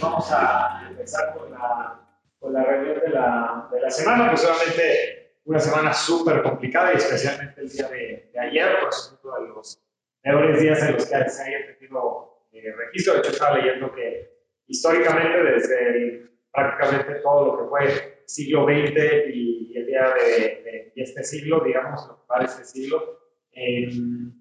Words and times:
vamos 0.00 0.30
a 0.32 0.86
empezar 0.88 1.34
con 1.36 1.50
la, 1.50 2.00
con 2.38 2.52
la 2.52 2.64
reunión 2.64 3.00
de 3.00 3.08
la, 3.10 3.68
de 3.72 3.80
la 3.80 3.90
semana, 3.90 4.30
pues 4.30 4.44
obviamente 4.44 5.40
una 5.44 5.58
semana 5.58 5.92
súper 5.92 6.42
complicada 6.42 6.92
y 6.92 6.96
especialmente 6.96 7.60
el 7.60 7.68
día 7.68 7.88
de, 7.88 8.30
de 8.32 8.40
ayer, 8.40 8.76
pues 8.82 9.18
uno 9.22 9.34
de 9.40 9.48
los 9.48 9.82
peores 10.22 10.60
días 10.60 10.82
en 10.82 10.94
los 10.94 11.06
que 11.06 11.28
se 11.28 11.42
haya 11.42 11.78
tenido 11.78 12.46
eh, 12.52 12.72
registro. 12.72 13.14
De 13.14 13.20
hecho, 13.20 13.30
estaba 13.30 13.56
leyendo 13.58 13.92
que 13.92 14.30
históricamente 14.66 15.42
desde 15.42 16.30
prácticamente 16.52 17.20
todo 17.22 17.46
lo 17.46 17.62
que 17.62 17.68
fue 17.68 18.22
siglo 18.26 18.64
XX 18.64 19.34
y, 19.34 19.72
el 19.74 19.86
día 19.86 20.12
de, 20.14 20.92
este 20.96 21.22
siglo, 21.22 21.60
digamos, 21.60 22.06
lo 22.08 22.16
que 22.16 22.22
va 22.28 22.40
de 22.40 22.44
este 22.46 22.64
siglo, 22.64 23.20
eh, 23.52 23.88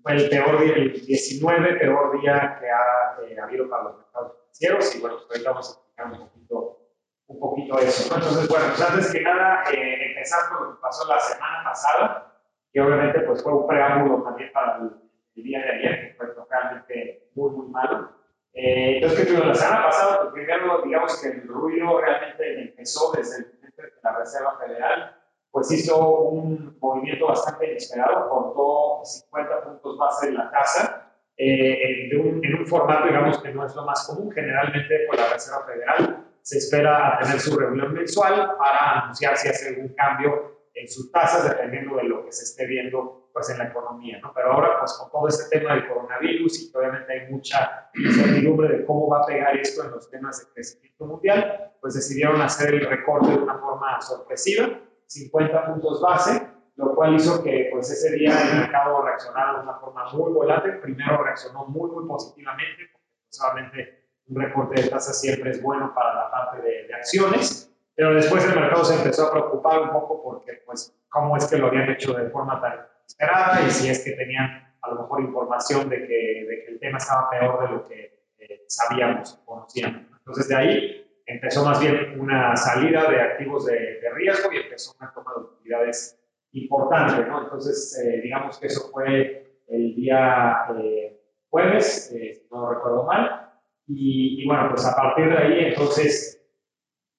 fue 0.02 0.14
el 0.14 0.30
peor 0.30 0.64
día, 0.64 0.74
el 0.76 0.92
19 0.92 1.80
peor 1.80 2.20
día 2.20 2.58
que 2.60 2.68
ha 2.70 3.28
eh, 3.30 3.40
habido 3.40 3.70
para 3.70 3.84
los 3.84 3.98
mercados 3.98 4.34
financieros 4.58 4.96
y 4.96 5.02
bueno, 5.02 5.18
pues 5.18 5.30
ahorita 5.32 5.50
vamos 5.52 5.68
a 5.68 5.72
explicar 5.72 6.12
un 6.12 6.30
poquito, 6.30 6.80
un 7.28 7.40
poquito 7.40 7.80
eso. 7.80 8.16
Entonces, 8.16 8.48
bueno, 8.48 8.66
pues 8.68 8.90
antes 8.90 9.12
que 9.12 9.22
nada, 9.22 9.64
eh, 9.72 10.10
empezar 10.10 10.50
con 10.50 10.68
lo 10.68 10.76
que 10.76 10.82
pasó 10.82 11.08
la 11.08 11.20
semana 11.20 11.64
pasada, 11.64 12.42
que 12.72 12.82
obviamente 12.82 13.20
pues 13.22 13.44
fue 13.44 13.54
un 13.54 13.68
preámbulo 13.68 14.24
también 14.24 14.52
para 14.54 14.78
el, 14.78 14.92
día 15.36 15.60
de 15.60 15.72
ayer, 15.72 16.02
que 16.02 16.16
fue 16.16 16.34
realmente 16.50 17.30
muy, 17.36 17.52
muy 17.52 17.68
malo. 17.68 18.12
Eh, 18.54 18.96
entonces, 18.96 19.28
que 19.28 19.34
la 19.34 19.54
semana 19.54 19.84
pasada, 19.86 20.22
pues 20.22 20.34
primero, 20.34 20.82
digamos 20.82 21.22
que 21.22 21.28
el 21.28 21.48
ruido 21.48 22.02
realmente 22.02 22.62
empezó 22.62 23.12
desde 23.12 23.38
el 23.38 23.58
la 24.02 24.18
Reserva 24.18 24.58
Federal, 24.58 25.16
pues 25.52 25.72
hizo 25.72 26.22
un 26.22 26.76
movimiento 26.82 27.28
bastante 27.28 27.70
inesperado, 27.70 28.28
cortó 28.30 29.06
50 29.06 29.64
puntos 29.64 29.98
base 30.00 30.30
en 30.30 30.36
la 30.36 30.50
tasa, 30.50 30.97
eh, 31.38 32.10
en, 32.12 32.20
un, 32.20 32.44
en, 32.44 32.56
un, 32.56 32.66
formato, 32.66 33.06
digamos, 33.08 33.42
que 33.42 33.54
no 33.54 33.66
es 33.66 33.76
lo 33.76 33.86
más 33.86 34.08
común. 34.08 34.32
Generalmente, 34.32 35.06
por 35.08 35.18
la 35.18 35.34
Reserva 35.34 35.66
Federal 35.66 36.26
se 36.42 36.58
espera 36.58 37.16
a 37.16 37.20
tener 37.20 37.40
su 37.40 37.58
reunión 37.58 37.94
mensual 37.94 38.56
para 38.58 39.02
anunciar 39.02 39.38
si 39.38 39.50
hace 39.50 39.70
algún 39.70 39.90
cambio 39.90 40.58
en 40.74 40.88
sus 40.88 41.12
tasas, 41.12 41.50
dependiendo 41.50 41.98
de 41.98 42.04
lo 42.04 42.26
que 42.26 42.32
se 42.32 42.46
esté 42.46 42.66
viendo 42.66 43.30
pues, 43.34 43.50
en 43.50 43.58
la 43.60 43.66
economía. 43.66 44.20
¿no? 44.22 44.32
Pero 44.34 44.54
ahora, 44.54 44.80
pues 44.80 44.94
con 44.94 45.12
todo 45.12 45.28
este 45.28 45.60
tema 45.60 45.74
del 45.76 45.88
coronavirus 45.88 46.60
y 46.60 46.72
que 46.72 46.78
obviamente 46.78 47.14
hay 47.14 47.32
mucha 47.32 47.90
incertidumbre 47.94 48.78
de 48.78 48.86
cómo 48.86 49.08
va 49.10 49.22
a 49.22 49.26
pegar 49.26 49.56
esto 49.58 49.84
en 49.84 49.92
los 49.92 50.10
temas 50.10 50.40
de 50.40 50.54
crecimiento 50.54 51.06
mundial, 51.06 51.74
pues 51.82 51.94
decidieron 51.94 52.42
hacer 52.42 52.74
el 52.74 52.88
recorte 52.88 53.30
de 53.30 53.38
una 53.38 53.60
forma 53.60 54.02
sorpresiva, 54.02 54.80
50 55.06 55.66
puntos 55.68 56.02
base, 56.02 56.48
lo 56.78 56.94
cual 56.94 57.16
hizo 57.16 57.44
que 57.44 57.70
pues 57.72 57.90
ese 57.92 58.16
día 58.16 58.32
el 58.40 58.60
mercado 58.60 59.02
reaccionara 59.02 59.58
de 59.58 59.64
una 59.64 59.74
forma 59.76 60.12
muy 60.14 60.32
volátil. 60.32 60.80
Primero 60.80 61.24
reaccionó 61.24 61.66
muy, 61.66 61.90
muy 61.90 62.08
positivamente, 62.08 62.84
porque 62.92 63.08
solamente 63.30 64.04
un 64.28 64.42
recorte 64.42 64.82
de 64.82 64.90
tasas 64.90 65.20
siempre 65.20 65.52
es 65.52 65.62
bueno 65.62 65.94
para 65.94 66.14
la 66.14 66.32
parte 66.32 66.62
de, 66.62 66.88
de 66.88 66.94
acciones, 66.94 67.74
pero 67.96 68.14
después 68.14 68.46
el 68.46 68.56
mercado 68.60 68.86
se 68.86 68.96
empezó 68.96 69.28
a 69.28 69.32
preocupar 69.32 69.82
un 69.82 69.92
poco 69.92 70.22
porque 70.22 70.62
pues 70.66 70.96
cómo 71.10 71.36
es 71.36 71.48
que 71.48 71.58
lo 71.58 71.68
habían 71.68 71.90
hecho 71.90 72.14
de 72.14 72.30
forma 72.30 72.62
tan 72.62 72.86
esperada 73.08 73.62
y 73.66 73.72
si 73.72 73.90
es 73.90 74.04
que 74.04 74.12
tenían 74.12 74.76
a 74.82 74.90
lo 74.90 75.02
mejor 75.02 75.22
información 75.22 75.90
de 75.90 76.08
que, 76.08 76.46
de 76.48 76.64
que 76.64 76.72
el 76.74 76.80
tema 76.80 77.00
estaba 77.00 77.30
peor 77.30 77.64
de 77.64 77.76
lo 77.76 77.88
que 77.88 78.22
eh, 78.38 78.66
sabíamos, 78.68 79.42
conocíamos. 79.46 80.04
Entonces 80.20 80.48
de 80.48 80.56
ahí 80.56 81.22
empezó 81.26 81.66
más 81.66 81.80
bien 81.80 82.20
una 82.20 82.56
salida 82.56 83.10
de 83.10 83.22
activos 83.22 83.66
de, 83.66 84.00
de 84.00 84.10
riesgo 84.14 84.52
y 84.52 84.58
empezó 84.58 84.94
una 85.00 85.12
toma 85.12 85.32
de 85.36 85.42
utilidades 85.42 86.17
importante, 86.64 87.28
¿no? 87.28 87.44
Entonces, 87.44 87.98
eh, 88.04 88.22
digamos 88.22 88.58
que 88.60 88.68
eso 88.68 88.90
fue 88.92 89.58
el 89.68 89.96
día 89.96 90.66
eh, 90.78 91.20
jueves, 91.50 92.12
eh, 92.16 92.46
no 92.52 92.74
recuerdo 92.74 93.04
mal, 93.04 93.52
y, 93.88 94.42
y, 94.42 94.46
bueno, 94.48 94.70
pues 94.70 94.86
a 94.86 94.96
partir 94.96 95.30
de 95.30 95.38
ahí, 95.38 95.66
entonces, 95.66 96.46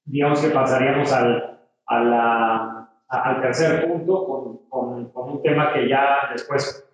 digamos 0.04 0.40
que 0.40 0.50
pasaríamos 0.50 1.12
al, 1.12 1.60
a 1.86 2.00
la, 2.04 2.90
al 3.08 3.40
tercer 3.40 3.86
punto 3.86 4.26
con, 4.26 4.68
con, 4.68 5.12
con, 5.12 5.30
un 5.30 5.42
tema 5.42 5.72
que 5.72 5.88
ya 5.88 6.28
después, 6.32 6.88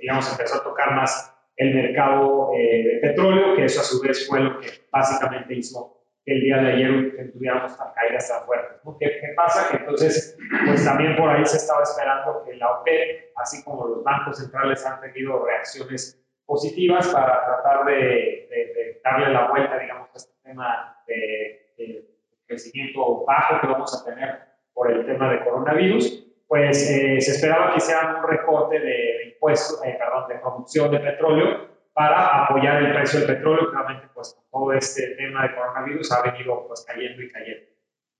digamos, 0.00 0.30
empezó 0.32 0.56
a 0.56 0.64
tocar 0.64 0.94
más 0.94 1.34
el 1.56 1.74
mercado 1.74 2.50
de 2.52 2.98
petróleo, 3.02 3.54
que 3.54 3.66
eso 3.66 3.80
a 3.80 3.84
su 3.84 4.00
vez 4.00 4.26
fue 4.26 4.40
lo 4.40 4.60
que 4.60 4.68
básicamente 4.90 5.54
hizo 5.54 6.01
que 6.24 6.34
el 6.34 6.40
día 6.40 6.56
de 6.58 6.72
ayer 6.72 7.32
tuviéramos 7.32 7.76
tan 7.76 7.92
caídas 7.94 8.28
tan 8.28 8.46
fuertes. 8.46 8.80
¿Qué, 9.00 9.06
¿Qué, 9.06 9.32
pasa? 9.36 9.68
Que 9.70 9.78
entonces, 9.78 10.38
pues 10.66 10.84
también 10.84 11.16
por 11.16 11.28
ahí 11.28 11.44
se 11.44 11.56
estaba 11.56 11.82
esperando 11.82 12.44
que 12.44 12.54
la 12.56 12.70
OPEP, 12.78 13.32
así 13.36 13.64
como 13.64 13.86
los 13.86 14.04
bancos 14.04 14.38
centrales 14.38 14.84
han 14.86 15.00
tenido 15.00 15.44
reacciones 15.44 16.22
positivas 16.46 17.08
para 17.08 17.44
tratar 17.44 17.86
de, 17.86 17.94
de, 17.94 18.56
de 18.74 19.00
darle 19.02 19.30
la 19.30 19.48
vuelta, 19.48 19.78
digamos, 19.78 20.08
a 20.12 20.16
este 20.16 20.32
tema 20.44 21.02
de, 21.06 21.72
de, 21.78 22.08
crecimiento 22.46 23.24
bajo 23.24 23.60
que 23.60 23.66
vamos 23.66 23.98
a 23.98 24.04
tener 24.04 24.40
por 24.74 24.90
el 24.90 25.06
tema 25.06 25.32
de 25.32 25.42
coronavirus, 25.42 26.28
pues 26.46 26.90
eh, 26.90 27.18
se 27.20 27.30
esperaba 27.30 27.72
que 27.72 27.78
hicieran 27.78 28.16
un 28.16 28.28
recorte 28.28 28.78
de 28.78 29.32
impuestos, 29.32 29.82
eh, 29.86 29.96
perdón, 29.98 30.28
de 30.28 30.34
producción 30.38 30.90
de 30.90 30.98
petróleo 30.98 31.71
para 31.92 32.44
apoyar 32.44 32.82
el 32.82 32.94
precio 32.94 33.20
del 33.20 33.36
petróleo, 33.36 33.70
realmente 33.70 34.08
pues 34.14 34.36
todo 34.50 34.72
este 34.72 35.14
tema 35.16 35.42
de 35.42 35.54
coronavirus 35.54 36.12
ha 36.12 36.22
venido 36.22 36.66
pues 36.66 36.84
cayendo 36.86 37.22
y 37.22 37.30
cayendo. 37.30 37.66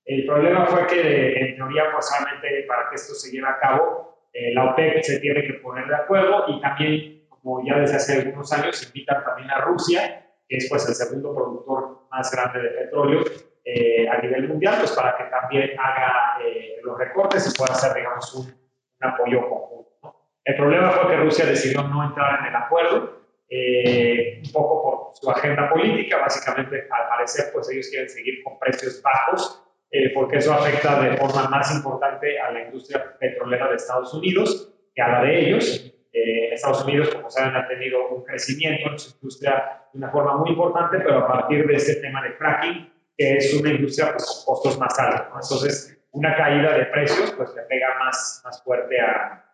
El 0.05 0.25
problema 0.25 0.65
fue 0.65 0.85
que 0.87 1.33
en 1.33 1.55
teoría 1.55 1.91
pues 1.91 2.07
solamente 2.07 2.65
para 2.67 2.89
que 2.89 2.95
esto 2.95 3.13
se 3.13 3.31
lleve 3.31 3.47
a 3.47 3.59
cabo, 3.59 4.13
eh, 4.33 4.53
la 4.53 4.71
OPEP 4.71 5.01
se 5.03 5.19
tiene 5.19 5.43
que 5.43 5.53
poner 5.55 5.87
de 5.87 5.95
acuerdo 5.95 6.45
y 6.47 6.59
también, 6.59 7.27
como 7.29 7.63
ya 7.65 7.77
desde 7.79 7.97
hace 7.97 8.21
algunos 8.21 8.51
años, 8.51 8.83
invitan 8.87 9.23
también 9.23 9.49
a 9.51 9.61
Rusia, 9.61 10.25
que 10.47 10.57
es 10.57 10.67
pues 10.69 10.87
el 10.87 10.95
segundo 10.95 11.33
productor 11.35 12.07
más 12.11 12.31
grande 12.31 12.61
de 12.61 12.69
petróleo 12.69 13.23
eh, 13.63 14.09
a 14.09 14.17
nivel 14.21 14.49
mundial, 14.49 14.75
pues 14.79 14.91
para 14.91 15.15
que 15.17 15.25
también 15.25 15.79
haga 15.79 16.37
eh, 16.43 16.79
los 16.83 16.97
recortes 16.97 17.47
y 17.47 17.57
pueda 17.57 17.73
hacer, 17.73 17.93
digamos, 17.93 18.33
un, 18.35 18.47
un 18.47 19.07
apoyo 19.07 19.47
conjunto. 19.47 19.91
¿no? 20.01 20.15
El 20.43 20.55
problema 20.57 20.89
fue 20.91 21.11
que 21.11 21.17
Rusia 21.17 21.45
decidió 21.45 21.83
no 21.83 22.03
entrar 22.03 22.39
en 22.41 22.47
el 22.47 22.55
acuerdo, 22.55 23.22
eh, 23.55 24.41
un 24.43 24.51
poco 24.51 24.81
por 24.81 25.11
su 25.15 25.29
agenda 25.29 25.69
política, 25.69 26.17
básicamente 26.17 26.87
al 26.89 27.07
parecer 27.07 27.51
pues 27.53 27.69
ellos 27.69 27.87
quieren 27.87 28.09
seguir 28.09 28.41
con 28.43 28.57
precios 28.57 28.99
bajos, 29.03 29.63
eh, 29.91 30.11
porque 30.11 30.37
eso 30.37 30.53
afecta 30.53 30.99
de 31.01 31.17
forma 31.17 31.47
más 31.49 31.71
importante 31.75 32.39
a 32.39 32.51
la 32.51 32.63
industria 32.63 33.15
petrolera 33.19 33.69
de 33.69 33.75
Estados 33.75 34.11
Unidos 34.15 34.73
que 34.95 35.01
a 35.03 35.07
la 35.07 35.21
de 35.21 35.39
ellos. 35.39 35.93
Eh, 36.11 36.53
Estados 36.53 36.83
Unidos, 36.83 37.13
como 37.13 37.29
saben, 37.29 37.55
ha 37.55 37.67
tenido 37.67 38.09
un 38.09 38.23
crecimiento 38.23 38.89
en 38.91 38.97
su 38.97 39.13
industria 39.17 39.81
de 39.91 39.99
una 39.99 40.09
forma 40.09 40.37
muy 40.37 40.49
importante, 40.49 40.97
pero 40.97 41.19
a 41.19 41.27
partir 41.27 41.67
de 41.67 41.75
este 41.75 41.95
tema 41.95 42.23
de 42.23 42.31
fracking, 42.33 42.91
que 43.15 43.37
es 43.37 43.53
una 43.53 43.69
industria 43.69 44.13
pues, 44.13 44.43
con 44.45 44.55
costos 44.55 44.79
más 44.79 44.97
altos. 44.97 45.27
¿no? 45.29 45.35
Entonces, 45.35 46.03
una 46.09 46.35
caída 46.35 46.75
de 46.75 46.85
precios 46.85 47.31
pues 47.37 47.53
le 47.55 47.61
pega 47.63 47.99
más, 47.99 48.41
más 48.45 48.63
fuerte 48.63 48.99
a 48.99 49.45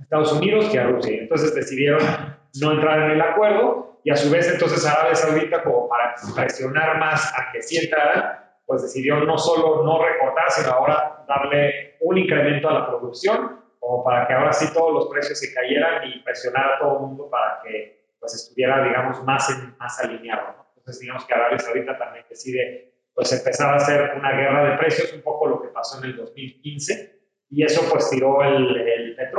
Estados 0.00 0.32
Unidos 0.32 0.68
que 0.70 0.78
a 0.80 0.86
Rusia. 0.88 1.20
Entonces 1.20 1.54
decidieron 1.54 2.02
no 2.60 2.72
entrar 2.72 3.02
en 3.02 3.10
el 3.12 3.20
acuerdo 3.20 4.00
y 4.04 4.10
a 4.10 4.16
su 4.16 4.30
vez 4.30 4.50
entonces 4.52 4.84
Arabia 4.86 5.14
Saudita 5.14 5.62
como 5.62 5.88
para 5.88 6.14
presionar 6.34 6.98
más 6.98 7.32
a 7.38 7.52
que 7.52 7.62
sí 7.62 7.78
entraran, 7.78 8.40
pues 8.66 8.82
decidió 8.82 9.16
no 9.20 9.38
solo 9.38 9.84
no 9.84 10.02
recortar, 10.02 10.50
sino 10.50 10.72
ahora 10.72 11.24
darle 11.28 11.96
un 12.00 12.18
incremento 12.18 12.68
a 12.68 12.72
la 12.72 12.88
producción, 12.88 13.60
como 13.78 14.04
para 14.04 14.26
que 14.26 14.34
ahora 14.34 14.52
sí 14.52 14.72
todos 14.72 14.92
los 14.92 15.08
precios 15.08 15.38
se 15.38 15.52
cayeran 15.54 16.08
y 16.08 16.20
presionar 16.20 16.72
a 16.72 16.78
todo 16.78 16.94
el 16.94 17.00
mundo 17.00 17.28
para 17.30 17.60
que 17.62 18.02
pues 18.18 18.34
estuviera, 18.34 18.82
digamos, 18.84 19.22
más, 19.24 19.50
en, 19.50 19.76
más 19.78 19.98
alineado. 20.00 20.54
¿no? 20.56 20.66
Entonces, 20.76 21.00
digamos 21.00 21.24
que 21.24 21.34
Arabia 21.34 21.58
Saudita 21.58 21.98
también 21.98 22.24
decide 22.28 22.92
pues 23.14 23.32
empezar 23.32 23.74
a 23.74 23.76
hacer 23.76 24.12
una 24.16 24.32
guerra 24.32 24.70
de 24.70 24.78
precios, 24.78 25.12
un 25.12 25.22
poco 25.22 25.46
lo 25.46 25.60
que 25.60 25.68
pasó 25.68 25.98
en 25.98 26.10
el 26.10 26.16
2015, 26.16 27.20
y 27.50 27.64
eso 27.64 27.82
pues 27.90 28.08
tiró 28.08 28.42
el 28.42 28.74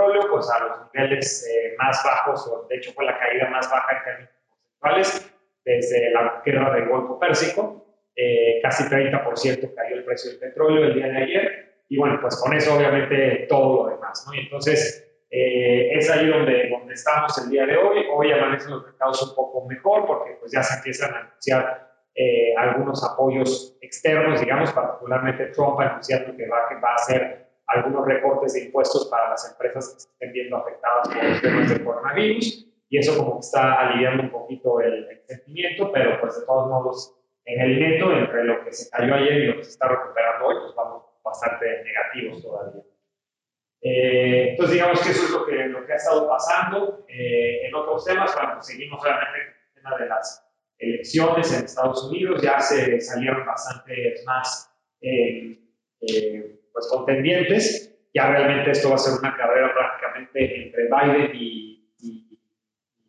petróleo 0.04 0.32
pues 0.32 0.50
a 0.50 0.60
los 0.60 0.94
niveles 0.94 1.48
eh, 1.48 1.76
más 1.78 2.04
bajos, 2.04 2.48
o 2.48 2.68
de 2.68 2.78
hecho 2.78 2.92
fue 2.94 3.06
la 3.06 3.18
caída 3.18 3.50
más 3.50 3.70
baja 3.70 3.98
en 3.98 4.04
términos 4.04 4.32
porcentuales 4.48 5.36
desde 5.66 6.12
la 6.12 6.42
guerra 6.46 6.74
del 6.76 6.90
Golfo 6.90 7.20
Pérsico, 7.20 7.86
eh, 8.16 8.60
casi 8.62 8.84
30% 8.84 9.74
cayó 9.74 9.96
el 9.96 10.04
precio 10.04 10.32
del 10.32 10.40
petróleo 10.40 10.86
el 10.86 10.94
día 10.96 11.08
de 11.08 11.18
ayer, 11.18 11.74
y 11.90 11.98
bueno, 11.98 12.20
pues 12.22 12.40
con 12.42 12.54
eso 12.54 12.76
obviamente 12.76 13.46
todo 13.48 13.84
lo 13.84 13.90
demás, 13.90 14.26
¿no? 14.28 14.34
Y 14.34 14.40
entonces 14.40 15.10
eh, 15.30 15.98
es 15.98 16.10
ahí 16.10 16.28
donde, 16.28 16.70
donde 16.70 16.94
estamos 16.94 17.38
el 17.44 17.50
día 17.50 17.66
de 17.66 17.78
hoy, 17.78 18.06
hoy 18.14 18.32
amanecen 18.32 18.72
los 18.72 18.84
mercados 18.84 19.22
un 19.30 19.36
poco 19.36 19.66
mejor 19.68 20.06
porque 20.06 20.38
pues 20.40 20.52
ya 20.52 20.62
se 20.62 20.78
empiezan 20.78 21.14
a 21.14 21.20
anunciar 21.20 21.92
eh, 22.16 22.54
algunos 22.58 23.04
apoyos 23.04 23.78
externos, 23.82 24.40
digamos, 24.40 24.72
particularmente 24.74 25.48
Trump 25.48 25.80
anunciando 25.80 26.36
que 26.36 26.48
va, 26.48 26.70
que 26.70 26.76
va 26.76 26.92
a 26.92 26.96
hacer 26.96 27.43
algunos 27.68 28.06
recortes 28.06 28.54
de 28.54 28.66
impuestos 28.66 29.08
para 29.10 29.30
las 29.30 29.50
empresas 29.52 29.94
que 29.94 30.00
se 30.00 30.10
estén 30.10 30.34
viendo 30.34 30.58
afectadas 30.58 31.08
por 31.08 31.24
los 31.24 31.42
temas 31.42 31.70
del 31.70 31.84
coronavirus 31.84 32.68
y 32.90 32.98
eso 32.98 33.18
como 33.18 33.36
que 33.36 33.40
está 33.40 33.80
aliviando 33.80 34.24
un 34.24 34.32
poquito 34.32 34.80
el, 34.82 34.94
el, 35.10 35.22
sentimiento, 35.26 35.92
pero 35.92 36.20
pues 36.22 36.40
de 36.40 36.46
todos 36.46 36.70
modos 36.70 37.20
en 37.46 37.62
el 37.62 37.80
neto 37.80 38.12
entre 38.12 38.44
lo 38.44 38.64
que 38.64 38.72
se 38.72 38.90
cayó 38.90 39.16
ayer 39.16 39.34
y 39.34 39.48
lo 39.48 39.58
que 39.58 39.64
se 39.64 39.72
está 39.72 39.88
recuperando 39.88 40.46
hoy, 40.46 40.56
pues 40.62 40.76
vamos 40.76 41.04
bastante 41.24 41.84
negativos 41.84 42.44
todavía. 42.44 42.84
Eh, 43.82 44.50
entonces 44.52 44.76
digamos 44.76 45.02
que 45.02 45.10
eso 45.10 45.26
es 45.26 45.32
lo 45.32 45.46
que, 45.46 45.56
lo 45.68 45.86
que 45.86 45.94
ha 45.94 45.96
estado 45.96 46.28
pasando. 46.30 47.06
Eh, 47.08 47.68
en 47.68 47.76
otros 47.76 48.06
temas, 48.06 48.34
bueno, 48.36 48.54
pues 48.54 48.68
seguimos 48.68 49.04
realmente 49.04 49.40
con 49.40 49.68
el 49.68 49.74
tema 49.74 49.98
de 49.98 50.06
las 50.08 50.54
elecciones 50.78 51.58
en 51.58 51.66
Estados 51.66 52.04
Unidos, 52.06 52.42
ya 52.42 52.60
se 52.60 53.00
salieron 53.02 53.46
bastantes 53.46 54.24
más 54.26 54.72
eh, 55.02 55.60
eh, 56.02 56.60
pues 56.74 56.88
contendientes. 56.90 57.96
Ya 58.14 58.30
realmente 58.30 58.72
esto 58.72 58.90
va 58.90 58.96
a 58.96 59.00
ser 59.00 59.20
una 59.20 59.36
carrera 59.36 59.74
prácticamente 59.74 60.64
entre 60.64 60.84
Biden 60.86 61.32
y, 61.36 61.88
y 62.00 62.40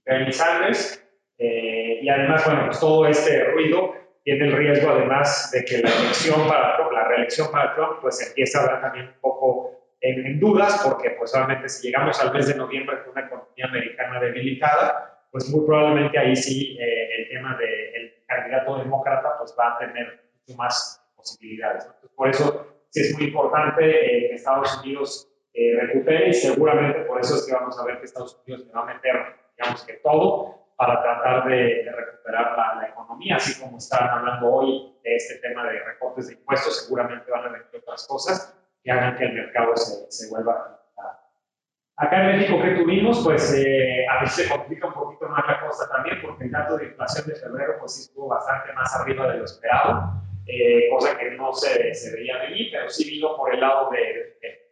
Bernie 0.05 0.33
Sanders. 0.33 1.03
Eh, 1.39 2.01
y 2.03 2.09
además, 2.09 2.45
bueno, 2.45 2.67
pues 2.67 2.79
todo 2.79 3.07
este 3.07 3.45
ruido 3.45 3.95
tiene 4.23 4.47
el 4.47 4.57
riesgo 4.57 4.91
además 4.91 5.51
de 5.53 5.65
que 5.65 5.79
la 5.79 5.91
elección 5.91 6.49
para 6.49 6.77
Trump, 6.77 6.93
la 6.93 7.09
reelección 7.09 7.51
para 7.51 7.75
Trump, 7.75 8.01
pues 8.01 8.27
empieza 8.27 8.61
a 8.61 8.67
dar 8.67 8.81
también 8.81 9.09
un 9.09 9.21
poco 9.21 9.75
en, 10.01 10.39
dudas, 10.41 10.83
porque 10.85 11.11
pues 11.11 11.35
obviamente 11.35 11.69
si 11.69 11.89
llegamos 11.89 12.21
al 12.21 12.33
mes 12.33 12.47
de 12.49 12.55
noviembre 12.55 13.03
con 13.03 13.13
una 13.13 13.27
economía 13.27 13.67
americana 13.67 14.21
debilitada, 14.21 15.27
pues 15.31 15.51
muy 15.51 15.67
probablemente 15.67 16.19
ahí 16.19 16.37
sí 16.37 16.79
eh, 16.79 17.09
el 17.19 17.29
tema 17.29 17.57
del 17.57 18.15
candidato 18.27 18.79
demócrata 18.79 19.37
pues 19.39 19.55
va 19.59 19.75
a 19.75 19.79
tener 19.79 20.25
mucho 20.41 20.57
más 20.57 21.03
posibilidades. 21.17 21.85
Entonces, 21.85 22.11
por 22.17 22.29
eso 22.29 22.67
sí 22.95 23.01
es 23.01 23.15
muy 23.15 23.27
importante 23.27 23.85
eh, 23.85 24.29
que 24.29 24.35
Estados 24.37 24.81
Unidos 24.83 25.31
recupere 25.55 26.31
y 26.31 26.35
seguramente 26.35 27.03
por 27.03 27.21
eso 27.21 27.37
es 27.37 27.47
que 27.47 27.53
vamos 27.53 27.79
a 27.79 27.85
ver 27.85 27.99
que 27.99 28.07
Estados 28.07 28.43
Unidos 28.45 28.67
le 28.67 28.73
va 28.73 28.81
a 28.81 28.87
meter, 28.87 29.15
digamos 29.57 29.85
que 29.85 29.93
todo, 30.03 30.67
para 30.77 31.01
tratar 31.01 31.49
de, 31.49 31.89
recuperar 31.95 32.57
la, 32.57 32.89
economía, 32.89 33.37
así 33.37 33.61
como 33.61 33.79
están 33.79 34.09
hablando 34.09 34.53
hoy 34.53 34.97
de 35.05 35.15
este 35.15 35.37
tema 35.37 35.63
de 35.65 35.79
recortes 35.85 36.27
de 36.27 36.35
impuestos, 36.35 36.85
seguramente 36.85 37.31
van 37.31 37.45
a 37.45 37.49
venir 37.51 37.67
otras 37.73 38.05
cosas 38.09 38.59
que 38.83 38.91
hagan 38.91 39.17
que 39.17 39.25
el 39.27 39.35
mercado 39.35 39.77
se, 39.77 40.11
se 40.11 40.29
vuelva 40.31 40.53
a 40.53 40.85
Acá 41.97 42.25
en 42.29 42.39
México, 42.39 42.59
¿qué 42.61 42.71
tuvimos? 42.71 43.23
Pues 43.23 43.55
eh, 43.55 44.05
a 44.11 44.23
veces 44.23 44.47
se 44.47 44.53
complica 44.53 44.89
un 44.89 44.95
poquito 44.95 45.29
más 45.29 45.45
la 45.47 45.61
cosa 45.61 45.89
también, 45.89 46.21
porque 46.23 46.45
el 46.45 46.51
dato 46.51 46.77
de 46.77 46.87
inflación 46.87 47.29
de 47.29 47.37
febrero 47.37 47.75
pues 47.79 47.95
sí 47.95 48.03
estuvo 48.03 48.29
bastante 48.29 48.73
más 48.73 48.93
arriba 48.97 49.31
de 49.31 49.39
lo 49.39 49.45
esperado, 49.45 50.13
eh, 50.47 50.89
cosa 50.91 51.19
que 51.19 51.31
no 51.33 51.53
se, 51.53 51.95
se, 51.95 52.17
veía 52.17 52.39
venir, 52.43 52.69
pero 52.73 52.89
sí 52.89 53.11
vino 53.11 53.37
por 53.37 53.55
el 53.55 53.61
lado 53.61 53.91
de, 53.91 53.99
de 54.41 54.65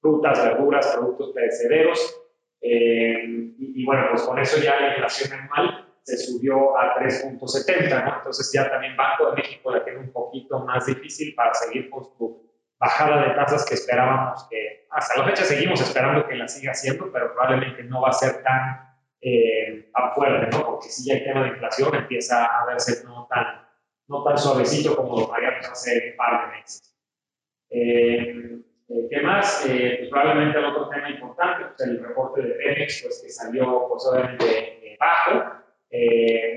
frutas, 0.00 0.44
verduras, 0.44 0.94
productos 0.94 1.32
perecederos, 1.32 2.26
eh, 2.60 3.22
y, 3.58 3.84
bueno, 3.84 4.06
pues 4.10 4.22
con 4.22 4.38
eso 4.38 4.58
ya 4.62 4.80
la 4.80 4.88
inflación 4.88 5.32
anual 5.38 5.86
se 6.02 6.16
subió 6.16 6.76
a 6.78 6.96
3.70, 6.96 8.04
¿no? 8.04 8.16
Entonces 8.16 8.50
ya 8.52 8.70
también 8.70 8.96
Banco 8.96 9.30
de 9.30 9.36
México 9.36 9.70
la 9.70 9.84
tiene 9.84 10.00
un 10.00 10.12
poquito 10.12 10.60
más 10.60 10.86
difícil 10.86 11.34
para 11.34 11.52
seguir 11.54 11.90
con 11.90 12.04
su 12.04 12.46
bajada 12.78 13.28
de 13.28 13.34
tasas 13.34 13.66
que 13.66 13.74
esperábamos 13.74 14.46
que, 14.50 14.86
hasta 14.90 15.18
la 15.18 15.26
fecha 15.26 15.44
seguimos 15.44 15.80
esperando 15.80 16.26
que 16.26 16.34
la 16.34 16.48
siga 16.48 16.72
haciendo, 16.72 17.10
pero 17.12 17.32
probablemente 17.32 17.82
no 17.84 18.00
va 18.02 18.08
a 18.08 18.12
ser 18.12 18.42
tan, 18.42 18.96
eh, 19.20 19.90
tan 19.92 20.14
fuerte, 20.14 20.56
¿no? 20.56 20.64
Porque 20.64 20.88
si 20.88 21.08
ya 21.08 21.18
el 21.18 21.24
tema 21.24 21.42
de 21.42 21.48
inflación 21.50 21.94
empieza 21.94 22.44
a 22.46 22.66
verse 22.66 23.04
no 23.04 23.26
tan, 23.28 23.65
no 24.08 24.24
tan 24.24 24.38
suavecito 24.38 24.96
como 24.96 25.20
lo 25.20 25.34
haríamos 25.34 25.68
hace 25.68 26.10
un 26.10 26.16
par 26.16 26.50
de 26.50 26.56
meses. 26.56 26.96
Eh, 27.70 28.56
eh, 28.88 29.08
¿Qué 29.10 29.20
más? 29.20 29.66
Eh, 29.68 29.96
pues 29.98 30.10
probablemente 30.10 30.58
el 30.58 30.64
otro 30.66 30.88
tema 30.88 31.10
importante, 31.10 31.64
pues 31.66 31.88
el 31.88 32.04
reporte 32.04 32.42
de 32.42 32.54
Pemex, 32.54 33.02
pues 33.02 33.20
que 33.22 33.30
salió 33.30 33.88
pues 33.88 34.06
obviamente 34.06 34.92
eh, 34.92 34.96
bajo, 34.98 35.56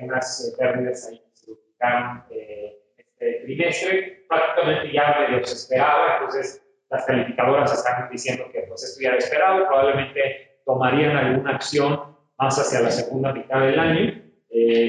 unas 0.01 0.56
pérdidas 0.57 1.07
ahí 1.07 1.18
que 1.19 1.36
se 1.36 1.51
duplicaron 1.51 2.24
este 2.30 3.42
trimestre, 3.46 4.25
prácticamente 4.28 4.94
ya 4.94 5.28
medio 5.28 5.46
se 5.46 5.56
esperaba, 5.56 6.16
entonces 6.16 6.63
las 6.90 7.06
calificadoras 7.06 7.74
están 7.74 8.10
diciendo 8.10 8.46
que 8.51 8.62
pues 8.62 8.84
esto 8.84 9.01
ya 9.01 9.10
era 9.10 9.18
esperado, 9.18 9.68
probablemente 9.68 10.62
tomarían 10.66 11.18
alguna 11.18 11.56
acción 11.56 12.16
más 12.38 12.57
hacia 12.60 12.81
la 12.81 12.92
segunda 12.92 13.34
mitad 13.34 13.62
del 13.62 13.80
año. 13.80 14.29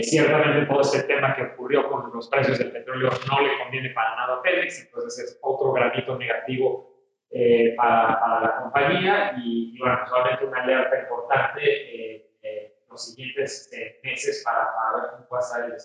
Ciertamente 0.03 0.67
todo 0.67 0.81
este 0.81 1.03
tema 1.03 1.37
que 1.37 1.43
ocurrió 1.43 1.89
con 1.89 2.11
los 2.13 2.29
precios 2.29 2.59
del 2.59 2.73
petróleo 2.73 3.11
no 3.29 3.41
le 3.41 3.59
conviene 3.59 3.91
para 3.91 4.17
nada 4.17 4.37
a 4.37 4.43
Pemex, 4.43 4.81
entonces 4.85 5.25
es 5.25 5.39
otro 5.43 5.73
granito 5.73 6.17
negativo 6.17 6.91
eh, 7.33 7.75
para, 7.77 8.19
para, 8.19 8.41
la 8.41 8.57
compañía 8.57 9.35
y, 9.37 9.79
bueno, 9.79 9.99
solamente 10.09 10.47
una 10.47 10.65
alerta 10.65 10.99
importante 10.99 11.61
eh, 11.63 12.29
eh, 12.43 12.75
los 12.91 13.07
siguientes 13.07 13.71
meses 14.03 14.43
para, 14.45 14.67
para, 14.75 15.03
ver 15.03 15.29
cómo 15.29 15.41
estar 15.41 15.65
el 15.65 15.77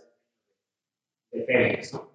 de 1.31 1.45
Pemex. 1.45 1.94
¿no? 1.94 2.10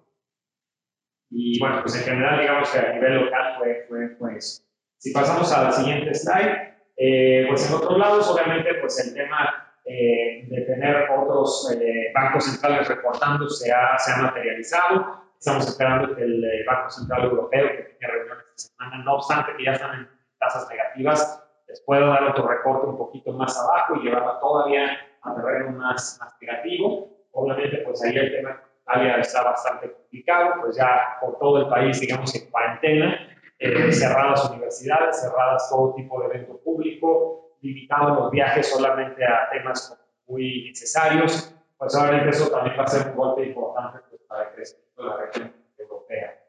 Y 1.29 1.57
bueno, 1.61 1.79
pues 1.81 1.95
en 1.95 2.03
general, 2.03 2.41
digamos 2.41 2.69
que 2.71 2.79
a 2.79 2.93
nivel 2.93 3.23
local 3.23 3.55
fue, 3.57 3.85
fue, 3.87 4.09
fue 4.17 4.35
eso. 4.35 4.63
Si 4.97 5.13
pasamos 5.13 5.49
a 5.53 5.63
la 5.63 5.71
siguiente 5.71 6.13
slide, 6.13 7.47
pues 7.47 7.69
en 7.69 7.75
otros 7.75 7.97
lados, 7.97 8.29
obviamente, 8.29 8.73
pues 8.81 8.99
el 8.99 9.13
tema 9.13 9.60
de 9.83 10.65
tener 10.67 11.09
otros 11.09 11.77
bancos 12.13 12.45
centrales 12.45 12.87
reportando 12.87 13.49
se 13.49 13.71
ha, 13.71 13.97
se 13.97 14.11
ha 14.11 14.17
materializado. 14.17 15.21
Estamos 15.37 15.67
esperando 15.67 16.15
que 16.15 16.23
el 16.23 16.65
Banco 16.67 16.89
Central 16.89 17.23
Europeo, 17.23 17.67
que 17.69 17.95
tiene 17.97 18.13
reuniones 18.13 18.45
semana, 18.55 19.03
no 19.03 19.15
obstante 19.15 19.55
que 19.57 19.65
ya 19.65 19.71
están 19.71 19.99
en 19.99 20.09
tasas 20.39 20.69
negativas, 20.69 21.43
les 21.67 21.81
puedo 21.81 22.07
dar 22.07 22.23
otro 22.25 22.47
recorte 22.47 22.87
un 22.87 22.97
poquito 22.97 23.31
más 23.33 23.57
abajo 23.57 23.95
y 23.95 24.03
llevarla 24.03 24.39
todavía 24.39 24.97
a 25.23 25.35
terreno 25.35 25.71
más, 25.71 26.17
más 26.19 26.35
negativo. 26.41 27.09
Obviamente, 27.31 27.77
pues 27.85 28.03
ahí 28.03 28.15
el 28.17 28.31
tema 28.35 28.61
Italia 28.83 29.17
está 29.19 29.43
bastante 29.43 29.91
complicado, 29.91 30.55
pues 30.61 30.75
ya 30.75 31.17
por 31.21 31.37
todo 31.39 31.59
el 31.59 31.69
país, 31.69 31.99
digamos, 31.99 32.33
en 32.35 32.49
cuarentena, 32.49 33.27
eh, 33.59 33.91
cerradas 33.91 34.49
universidades, 34.49 35.21
cerradas 35.21 35.69
todo 35.69 35.93
tipo 35.95 36.19
de 36.19 36.25
evento 36.27 36.59
público, 36.63 37.50
limitados 37.61 38.17
los 38.17 38.31
viajes 38.31 38.69
solamente 38.69 39.23
a 39.25 39.49
temas 39.49 39.97
muy 40.27 40.65
necesarios, 40.69 41.55
pues 41.77 41.95
obviamente 41.95 42.29
eso 42.29 42.49
también 42.49 42.77
va 42.77 42.83
a 42.83 42.87
ser 42.87 43.07
un 43.07 43.15
golpe 43.15 43.45
importante 43.45 43.99
pues, 44.09 44.21
para 44.23 44.49
el 44.49 44.55
crecimiento 44.55 45.03
de 45.03 45.09
la 45.09 45.17
región 45.17 45.53
europea. 45.77 46.39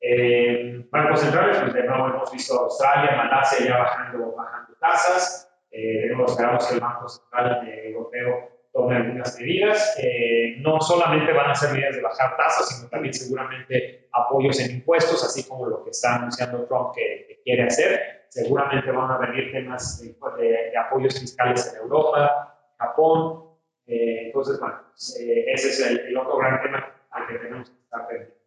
Eh, 0.00 0.86
bancos 0.90 1.20
centrales, 1.20 1.58
pues 1.58 1.74
de 1.74 1.82
nuevo 1.84 2.08
hemos 2.08 2.32
visto 2.32 2.58
Australia, 2.58 3.16
Malasia 3.16 3.66
ya 3.66 3.78
bajando, 3.78 4.32
bajando 4.36 4.74
tasas. 4.80 5.44
Eh, 5.70 6.08
de 6.08 6.24
esperamos 6.24 6.66
que 6.66 6.74
el 6.74 6.80
Banco 6.80 7.08
Central 7.08 7.68
Europeo 7.68 8.58
tome 8.72 8.96
algunas 8.96 9.38
medidas. 9.38 9.96
Eh, 10.02 10.56
no 10.60 10.80
solamente 10.80 11.32
van 11.32 11.50
a 11.50 11.54
ser 11.54 11.72
medidas 11.72 11.96
de 11.96 12.02
bajar 12.02 12.36
tasas, 12.36 12.68
sino 12.68 12.88
también 12.88 13.12
seguramente 13.12 14.08
apoyos 14.12 14.60
en 14.60 14.76
impuestos, 14.76 15.24
así 15.24 15.48
como 15.48 15.66
lo 15.66 15.84
que 15.84 15.90
está 15.90 16.16
anunciando 16.16 16.64
Trump 16.66 16.94
que, 16.94 17.40
quiere 17.44 17.64
hacer. 17.64 18.17
Seguramente 18.28 18.90
van 18.90 19.10
a 19.10 19.18
venir 19.18 19.52
temas 19.52 20.00
de, 20.00 20.76
apoyos 20.76 21.18
fiscales 21.18 21.74
en 21.74 21.82
Europa, 21.82 22.56
Japón. 22.78 23.44
Eh, 23.86 24.26
entonces, 24.26 24.60
bueno, 24.60 24.76
pues, 24.90 25.18
eh, 25.20 25.44
ese 25.52 25.68
es 25.68 25.86
el, 25.86 25.98
el, 26.00 26.16
otro 26.16 26.36
gran 26.36 26.62
tema 26.62 26.92
al 27.10 27.26
que 27.26 27.34
tenemos 27.38 27.70
que 27.70 27.80
estar 27.82 28.06
pendientes 28.06 28.38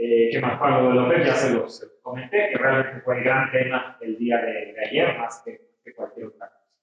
eh, 0.00 0.30
que 0.30 0.40
más 0.40 0.60
para 0.60 0.80
lo 0.80 0.90
de 0.90 0.94
López 0.94 1.26
ya 1.26 1.34
se 1.34 1.54
los, 1.54 1.98
comenté, 2.02 2.50
que 2.50 2.58
realmente 2.58 3.00
fue 3.00 3.18
el 3.18 3.24
gran 3.24 3.50
tema 3.50 3.98
el 4.00 4.16
día 4.16 4.38
de, 4.38 4.76
ayer, 4.86 5.18
más 5.18 5.42
que, 5.44 5.66
cualquier 5.96 6.26
otra 6.26 6.46
cosa. 6.46 6.78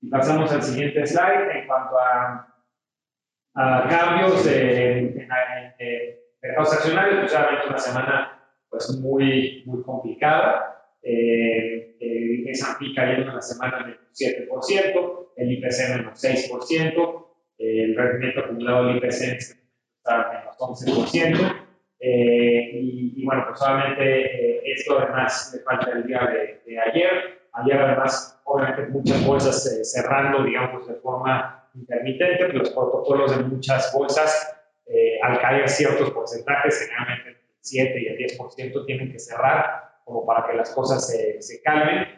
Y 0.00 0.08
pasamos 0.08 0.52
al 0.52 0.62
siguiente 0.62 1.04
slide 1.04 1.50
en 1.50 1.66
cuanto 1.66 1.98
a, 1.98 2.54
a 3.54 3.88
cambios 3.88 4.46
en, 4.46 5.26
mercados 6.40 6.74
accionarios, 6.74 7.20
pues 7.20 7.32
realmente 7.32 7.68
una 7.68 7.78
semana 7.78 8.40
pues 8.70 8.96
muy, 9.00 9.64
muy 9.66 9.82
complicada. 9.82 10.77
Eh, 11.10 11.96
el 12.00 12.48
S&P 12.50 12.94
cayendo 12.94 13.32
una 13.32 13.40
semana 13.40 13.80
menos 13.80 14.00
7%, 14.12 15.28
el 15.36 15.52
IPC 15.52 15.96
menos 15.96 16.22
6%, 16.22 17.26
el 17.58 17.96
rendimiento 17.96 18.40
acumulado 18.40 18.88
del 18.88 18.96
IPC 18.98 19.22
está 19.22 20.28
menos 20.30 20.58
11%, 20.58 21.68
eh, 22.00 22.70
y, 22.74 23.24
bueno, 23.24 23.44
pues 23.48 23.58
solamente 23.58 24.02
eh, 24.04 24.62
esto 24.66 24.98
además 24.98 25.50
le 25.54 25.62
falta 25.62 25.92
el 25.92 26.06
día 26.06 26.20
de, 26.66 26.78
ayer. 26.78 27.38
Ayer 27.54 27.76
además, 27.80 28.40
obviamente 28.44 28.86
muchas 28.88 29.26
bolsas 29.26 29.66
eh, 29.66 29.84
cerrando, 29.84 30.44
digamos, 30.44 30.86
de 30.86 30.94
forma 30.96 31.70
intermitente, 31.74 32.52
los 32.52 32.70
protocolos 32.70 33.36
de 33.36 33.44
muchas 33.44 33.92
bolsas, 33.94 34.54
al 35.22 35.38
caer 35.40 35.68
ciertos 35.68 36.10
porcentajes, 36.12 36.88
generalmente 36.88 37.30
el 37.30 37.36
7 37.60 38.00
y 38.00 38.06
el 38.06 38.16
10% 38.16 38.86
tienen 38.86 39.12
que 39.12 39.18
cerrar 39.18 39.87
como 40.08 40.26
para 40.26 40.48
que 40.48 40.56
las 40.56 40.74
cosas 40.74 41.06
se, 41.06 41.40
se 41.40 41.62
calmen 41.62 42.16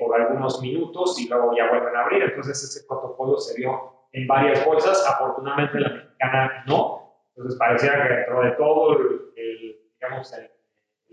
por 0.00 0.18
algunos 0.18 0.62
minutos 0.62 1.18
y 1.20 1.28
luego 1.28 1.54
ya 1.56 1.68
vuelven 1.68 1.94
a 1.96 2.04
abrir. 2.04 2.22
Entonces 2.22 2.62
ese 2.62 2.86
protocolo 2.86 3.36
se 3.38 3.60
vio 3.60 4.06
en 4.12 4.26
varias 4.26 4.64
bolsas, 4.64 5.04
afortunadamente 5.06 5.80
la 5.80 5.88
mexicana 5.90 6.64
no, 6.66 7.06
entonces, 7.36 7.58
pareciera 7.58 8.02
que 8.02 8.14
dentro 8.14 8.42
de 8.42 8.50
todo 8.52 8.98
el, 9.36 9.76
digamos, 10.00 10.32
el, 10.32 10.50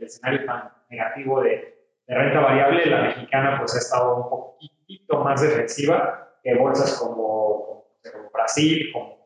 escenario 0.01 0.45
tan 0.45 0.71
negativo 0.89 1.41
de, 1.41 1.73
renta 2.07 2.41
variable, 2.41 2.85
la 2.85 3.03
mexicana 3.03 3.57
pues 3.59 3.75
ha 3.75 3.79
estado 3.79 4.17
un 4.17 4.29
poquito 4.29 5.19
más 5.19 5.41
defensiva 5.41 6.29
que 6.43 6.55
bolsas 6.55 6.97
como, 6.99 7.85
Brasil, 8.33 8.89
como, 8.91 9.23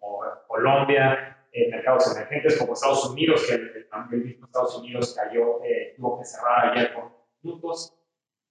Colombia, 0.47 1.37
eh, 1.51 1.69
mercados 1.69 2.15
emergentes 2.15 2.57
como 2.57 2.73
Estados 2.73 3.09
Unidos, 3.09 3.45
que 3.47 3.55
el, 3.55 4.23
mismo 4.23 4.45
Estados 4.45 4.77
Unidos 4.79 5.15
cayó, 5.15 5.63
eh, 5.63 5.76
que 5.97 6.25
cerrar 6.25 6.71
ayer 6.71 6.93
con 6.93 7.11
minutos. 7.41 7.93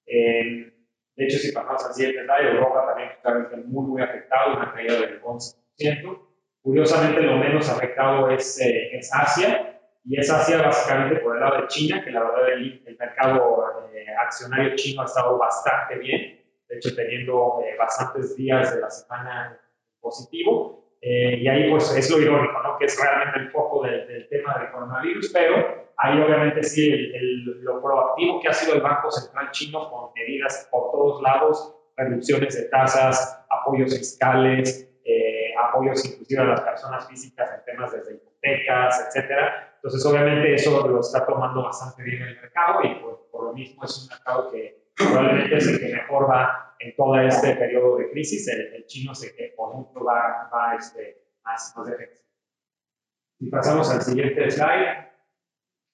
de 0.06 1.24
hecho, 1.24 1.38
si 1.38 1.52
pasamos 1.52 1.84
al 1.84 1.94
siguiente 1.94 2.24
slide, 2.24 2.50
Europa 2.52 2.86
también 2.86 3.10
está 3.10 3.58
muy, 3.66 3.86
muy 3.86 4.02
afectado, 4.02 4.56
una 4.56 4.72
caída 4.72 5.00
del 5.00 5.22
11%. 5.22 6.26
Curiosamente, 6.66 7.20
lo 7.22 7.36
menos 7.36 7.70
afectado 7.70 8.28
es, 8.30 8.60
eh, 8.60 8.96
es 8.98 9.08
Asia, 9.14 9.80
y 10.04 10.18
es 10.18 10.28
Asia 10.28 10.62
básicamente 10.62 11.20
por 11.20 11.36
el 11.36 11.40
lado 11.40 11.62
de 11.62 11.68
China, 11.68 12.02
que 12.04 12.10
la 12.10 12.24
verdad 12.24 12.52
el, 12.54 12.82
el 12.84 12.96
mercado 12.98 13.88
eh, 13.94 14.04
accionario 14.18 14.74
chino 14.74 15.02
ha 15.02 15.04
estado 15.04 15.38
bastante 15.38 15.96
bien, 15.98 16.44
de 16.68 16.76
hecho 16.76 16.94
teniendo 16.94 17.60
eh, 17.64 17.76
bastantes 17.78 18.36
días 18.36 18.74
de 18.74 18.80
la 18.80 18.90
semana 18.90 19.60
positivo. 20.00 20.85
Y 21.00 21.48
ahí 21.48 21.70
pues 21.70 21.94
es 21.96 22.10
lo 22.10 22.20
irónico, 22.20 22.60
¿no? 22.62 22.78
que 22.78 22.86
es 22.86 23.00
realmente 23.00 23.38
el 23.38 23.50
foco 23.50 23.84
del, 23.84 24.06
del 24.08 24.28
tema 24.28 24.58
del 24.58 24.70
coronavirus, 24.70 25.30
pero 25.32 25.86
ahí 25.98 26.20
obviamente 26.20 26.62
sí 26.62 26.90
el, 26.90 27.14
el, 27.14 27.44
lo 27.62 27.80
proactivo 27.80 28.40
que 28.40 28.48
ha 28.48 28.52
sido 28.52 28.74
el 28.74 28.80
Banco 28.80 29.10
Central 29.10 29.50
chino 29.52 29.90
con 29.90 30.10
medidas 30.14 30.68
por 30.70 30.90
todos 30.92 31.22
lados, 31.22 31.74
reducciones 31.96 32.54
de 32.54 32.68
tasas, 32.68 33.44
apoyos 33.50 33.96
fiscales, 33.96 34.90
eh, 35.04 35.54
apoyos 35.56 36.04
inclusive 36.04 36.42
a 36.42 36.46
las 36.46 36.60
personas 36.60 37.08
físicas 37.08 37.48
en 37.56 37.64
temas 37.64 37.92
desde 37.92 38.14
hipotecas, 38.14 39.06
etcétera. 39.06 39.72
Entonces, 39.76 40.04
obviamente, 40.04 40.54
eso 40.54 40.86
lo 40.86 41.00
está 41.00 41.24
tomando 41.24 41.62
bastante 41.62 42.02
bien 42.02 42.22
el 42.22 42.40
mercado 42.40 42.82
y 42.82 42.94
por, 42.96 43.28
por 43.30 43.44
lo 43.44 43.52
mismo 43.52 43.84
es 43.84 44.02
un 44.02 44.08
mercado 44.08 44.50
que 44.50 44.86
probablemente 44.96 45.56
es 45.56 45.68
el 45.68 45.78
que 45.78 45.94
mejor 45.94 46.28
va 46.28 46.65
en 46.78 46.94
todo 46.96 47.18
este 47.20 47.56
periodo 47.56 47.98
de 47.98 48.10
crisis. 48.10 48.48
El, 48.48 48.74
el 48.74 48.86
chino 48.86 49.14
se 49.14 49.32
por 49.56 49.74
mucho 49.74 50.04
va, 50.04 50.50
va 50.52 50.76
este, 50.76 51.22
más, 51.44 51.74
más 51.76 51.88
efectivo. 51.88 52.20
Y 53.38 53.50
pasamos 53.50 53.90
al 53.90 54.02
siguiente 54.02 54.50
slide. 54.50 55.06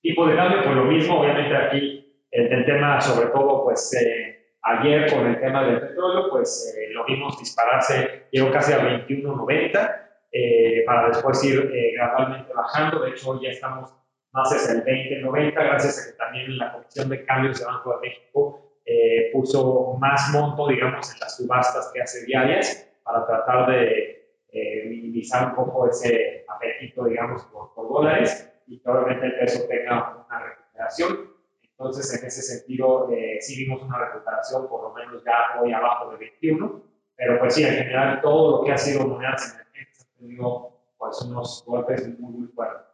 Tipo 0.00 0.26
de 0.26 0.36
cambio, 0.36 0.62
pues 0.64 0.76
lo 0.76 0.84
mismo, 0.84 1.20
obviamente 1.20 1.56
aquí 1.56 2.26
el, 2.30 2.52
el 2.52 2.64
tema 2.64 3.00
sobre 3.00 3.28
todo, 3.28 3.64
pues 3.64 3.94
eh, 3.94 4.56
ayer 4.62 5.12
con 5.12 5.26
el 5.26 5.40
tema 5.40 5.64
del 5.64 5.80
petróleo, 5.80 6.30
pues 6.30 6.74
eh, 6.76 6.92
lo 6.92 7.04
vimos 7.04 7.38
dispararse, 7.38 8.26
llegó 8.30 8.50
casi 8.50 8.72
a 8.72 8.78
21.90 8.78 10.02
eh, 10.32 10.82
para 10.86 11.08
después 11.08 11.44
ir 11.44 11.70
eh, 11.72 11.92
gradualmente 11.94 12.52
bajando. 12.52 13.00
De 13.00 13.10
hecho, 13.10 13.30
hoy 13.30 13.44
ya 13.44 13.50
estamos 13.50 13.92
más 14.32 14.50
es 14.52 14.68
el 14.70 14.82
20.90, 14.82 15.52
gracias 15.52 16.00
a 16.00 16.10
que 16.10 16.16
también 16.16 16.56
la 16.56 16.72
Comisión 16.72 17.08
de 17.10 17.24
Cambios 17.26 17.60
de 17.60 17.66
Banco 17.66 17.90
de 17.90 18.08
México 18.08 18.71
eh, 18.84 19.30
puso 19.32 19.96
más 19.98 20.30
monto, 20.32 20.68
digamos, 20.68 21.12
en 21.12 21.20
las 21.20 21.36
subastas 21.36 21.90
que 21.92 22.02
hace 22.02 22.24
diarias 22.26 22.88
para 23.04 23.26
tratar 23.26 23.70
de 23.70 24.22
eh, 24.52 24.84
minimizar 24.88 25.48
un 25.48 25.54
poco 25.54 25.88
ese 25.88 26.44
apetito, 26.48 27.04
digamos, 27.04 27.44
por, 27.46 27.72
por 27.74 27.88
dólares 27.88 28.52
y 28.66 28.78
que 28.78 28.90
obviamente 28.90 29.26
el 29.26 29.38
peso 29.38 29.66
tenga 29.68 30.24
una 30.26 30.44
recuperación. 30.44 31.32
Entonces, 31.62 32.20
en 32.20 32.26
ese 32.26 32.42
sentido, 32.42 33.10
eh, 33.12 33.38
sí 33.40 33.64
vimos 33.64 33.82
una 33.82 33.98
recuperación, 33.98 34.68
por 34.68 34.82
lo 34.82 34.94
menos 34.94 35.24
ya 35.24 35.60
hoy 35.60 35.72
abajo 35.72 36.10
de 36.12 36.18
21, 36.18 36.82
pero 37.16 37.38
pues 37.38 37.54
sí, 37.54 37.64
en 37.64 37.74
general, 37.74 38.20
todo 38.20 38.58
lo 38.58 38.64
que 38.64 38.72
ha 38.72 38.78
sido 38.78 39.06
monedas 39.06 39.54
emergentes 39.54 40.06
ha 40.06 40.18
tenido 40.18 40.80
pues, 40.98 41.20
unos 41.22 41.64
golpes 41.66 42.18
muy, 42.18 42.32
muy 42.32 42.48
fuertes. 42.48 42.86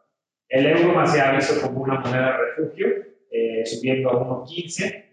El 0.47 0.65
euro 0.65 0.93
más 0.93 1.13
se 1.13 1.21
ha 1.21 1.31
visto 1.33 1.61
como 1.61 1.81
una 1.81 1.99
moneda 1.99 2.31
de 2.31 2.37
refugio, 2.37 2.87
eh, 3.31 3.63
subiendo 3.65 4.09
a 4.09 4.45
1.15 4.45 5.08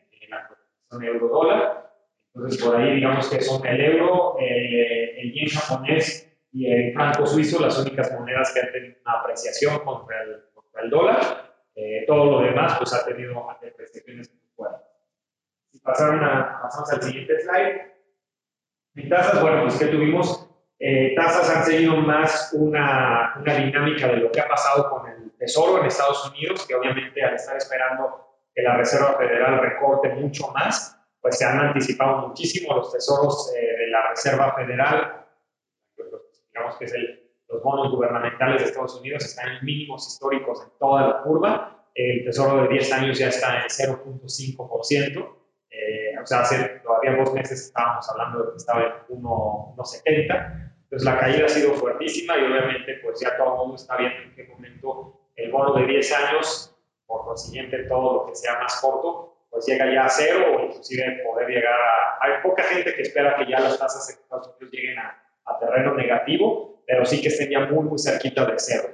cotización 0.96 1.04
euro-dólar. 1.04 1.92
Entonces, 2.34 2.62
por 2.62 2.76
ahí 2.76 2.96
digamos 2.96 3.28
que 3.28 3.40
son 3.40 3.66
el 3.66 3.80
euro, 3.80 4.36
eh, 4.40 5.20
el 5.20 5.32
yen 5.32 5.48
japonés 5.48 6.30
y 6.52 6.70
el 6.70 6.92
franco 6.92 7.26
suizo 7.26 7.60
las 7.60 7.78
únicas 7.78 8.12
monedas 8.12 8.52
que 8.52 8.60
han 8.60 8.72
tenido 8.72 8.96
una 9.04 9.20
apreciación 9.20 9.78
contra 9.84 10.22
el, 10.22 10.44
contra 10.54 10.82
el 10.82 10.90
dólar. 10.90 11.20
Eh, 11.74 12.04
todo 12.06 12.26
lo 12.26 12.40
demás 12.40 12.74
pues 12.78 12.92
ha 12.94 13.04
tenido 13.04 13.46
depreciaciones 13.60 14.30
fuertes. 14.54 14.86
Si 15.70 15.78
pasaron 15.80 16.22
a, 16.24 16.60
pasamos 16.62 16.92
al 16.92 17.02
siguiente 17.02 17.40
slide. 17.40 17.96
En 18.96 19.08
tasas, 19.10 19.42
bueno, 19.42 19.62
pues 19.62 19.78
que 19.78 19.86
tuvimos, 19.86 20.48
eh, 20.78 21.14
tasas 21.14 21.54
han 21.54 21.64
seguido 21.64 21.96
más 21.96 22.50
una, 22.54 23.34
una 23.38 23.54
dinámica 23.54 24.08
de 24.08 24.16
lo 24.18 24.32
que 24.32 24.40
ha 24.40 24.48
pasado 24.48 24.88
con 24.88 25.06
el 25.06 25.32
Tesoro 25.38 25.80
en 25.80 25.86
Estados 25.86 26.30
Unidos, 26.30 26.66
que 26.66 26.74
obviamente 26.74 27.22
al 27.22 27.34
estar 27.34 27.58
esperando 27.58 28.25
que 28.56 28.62
la 28.62 28.78
Reserva 28.78 29.18
Federal 29.18 29.60
recorte 29.60 30.08
mucho 30.14 30.48
más, 30.52 30.98
pues 31.20 31.38
se 31.38 31.44
han 31.44 31.60
anticipado 31.60 32.28
muchísimo 32.28 32.74
los 32.74 32.90
tesoros 32.90 33.52
eh, 33.54 33.60
de 33.60 33.86
la 33.88 34.08
Reserva 34.08 34.54
Federal, 34.54 35.26
digamos 36.52 36.76
que 36.78 36.86
es 36.86 36.94
el, 36.94 37.26
los 37.48 37.62
bonos 37.62 37.90
gubernamentales 37.92 38.62
de 38.62 38.68
Estados 38.68 38.98
Unidos 38.98 39.24
están 39.24 39.56
en 39.56 39.64
mínimos 39.64 40.08
históricos 40.08 40.62
en 40.64 40.70
toda 40.78 41.06
la 41.06 41.22
curva. 41.22 41.84
El 41.94 42.24
tesoro 42.24 42.62
de 42.62 42.68
10 42.68 42.92
años 42.92 43.18
ya 43.18 43.28
está 43.28 43.62
en 43.62 43.68
0.5%. 43.68 45.36
Eh, 45.70 46.18
o 46.20 46.26
sea, 46.26 46.40
hace 46.40 46.80
todavía 46.82 47.16
dos 47.16 47.34
meses 47.34 47.66
estábamos 47.66 48.08
hablando 48.10 48.42
de 48.42 48.50
que 48.52 48.56
estaba 48.56 49.04
en 49.08 49.22
1.70. 49.22 50.72
Entonces 50.84 51.04
la 51.04 51.18
caída 51.18 51.46
ha 51.46 51.48
sido 51.48 51.74
fuertísima 51.74 52.38
y 52.38 52.44
obviamente 52.44 53.00
pues 53.02 53.20
ya 53.20 53.36
todo 53.36 53.52
el 53.52 53.58
mundo 53.58 53.74
está 53.76 53.96
viendo 53.96 54.22
en 54.22 54.34
qué 54.34 54.44
momento 54.44 55.20
el 55.36 55.50
bono 55.50 55.74
de 55.74 55.86
10 55.86 56.12
años, 56.12 56.75
por 57.06 57.24
consiguiente 57.24 57.84
todo 57.84 58.14
lo 58.14 58.26
que 58.26 58.34
sea 58.34 58.58
más 58.58 58.80
corto, 58.80 59.36
pues 59.50 59.66
llega 59.66 59.92
ya 59.92 60.04
a 60.04 60.08
cero 60.08 60.44
o 60.56 60.60
inclusive 60.64 61.22
poder 61.24 61.48
llegar 61.48 61.74
a... 61.74 62.18
Hay 62.20 62.42
poca 62.42 62.62
gente 62.64 62.94
que 62.94 63.02
espera 63.02 63.36
que 63.36 63.50
ya 63.50 63.60
las 63.60 63.78
tasas 63.78 64.08
en 64.10 64.16
Estados 64.16 64.48
Unidos 64.48 64.70
lleguen 64.72 64.98
a, 64.98 65.22
a 65.46 65.58
terreno 65.58 65.94
negativo, 65.94 66.82
pero 66.86 67.04
sí 67.04 67.22
que 67.22 67.28
estén 67.28 67.50
ya 67.50 67.60
muy, 67.60 67.84
muy 67.84 67.98
cerquita 67.98 68.44
de 68.44 68.54
cero. 68.58 68.88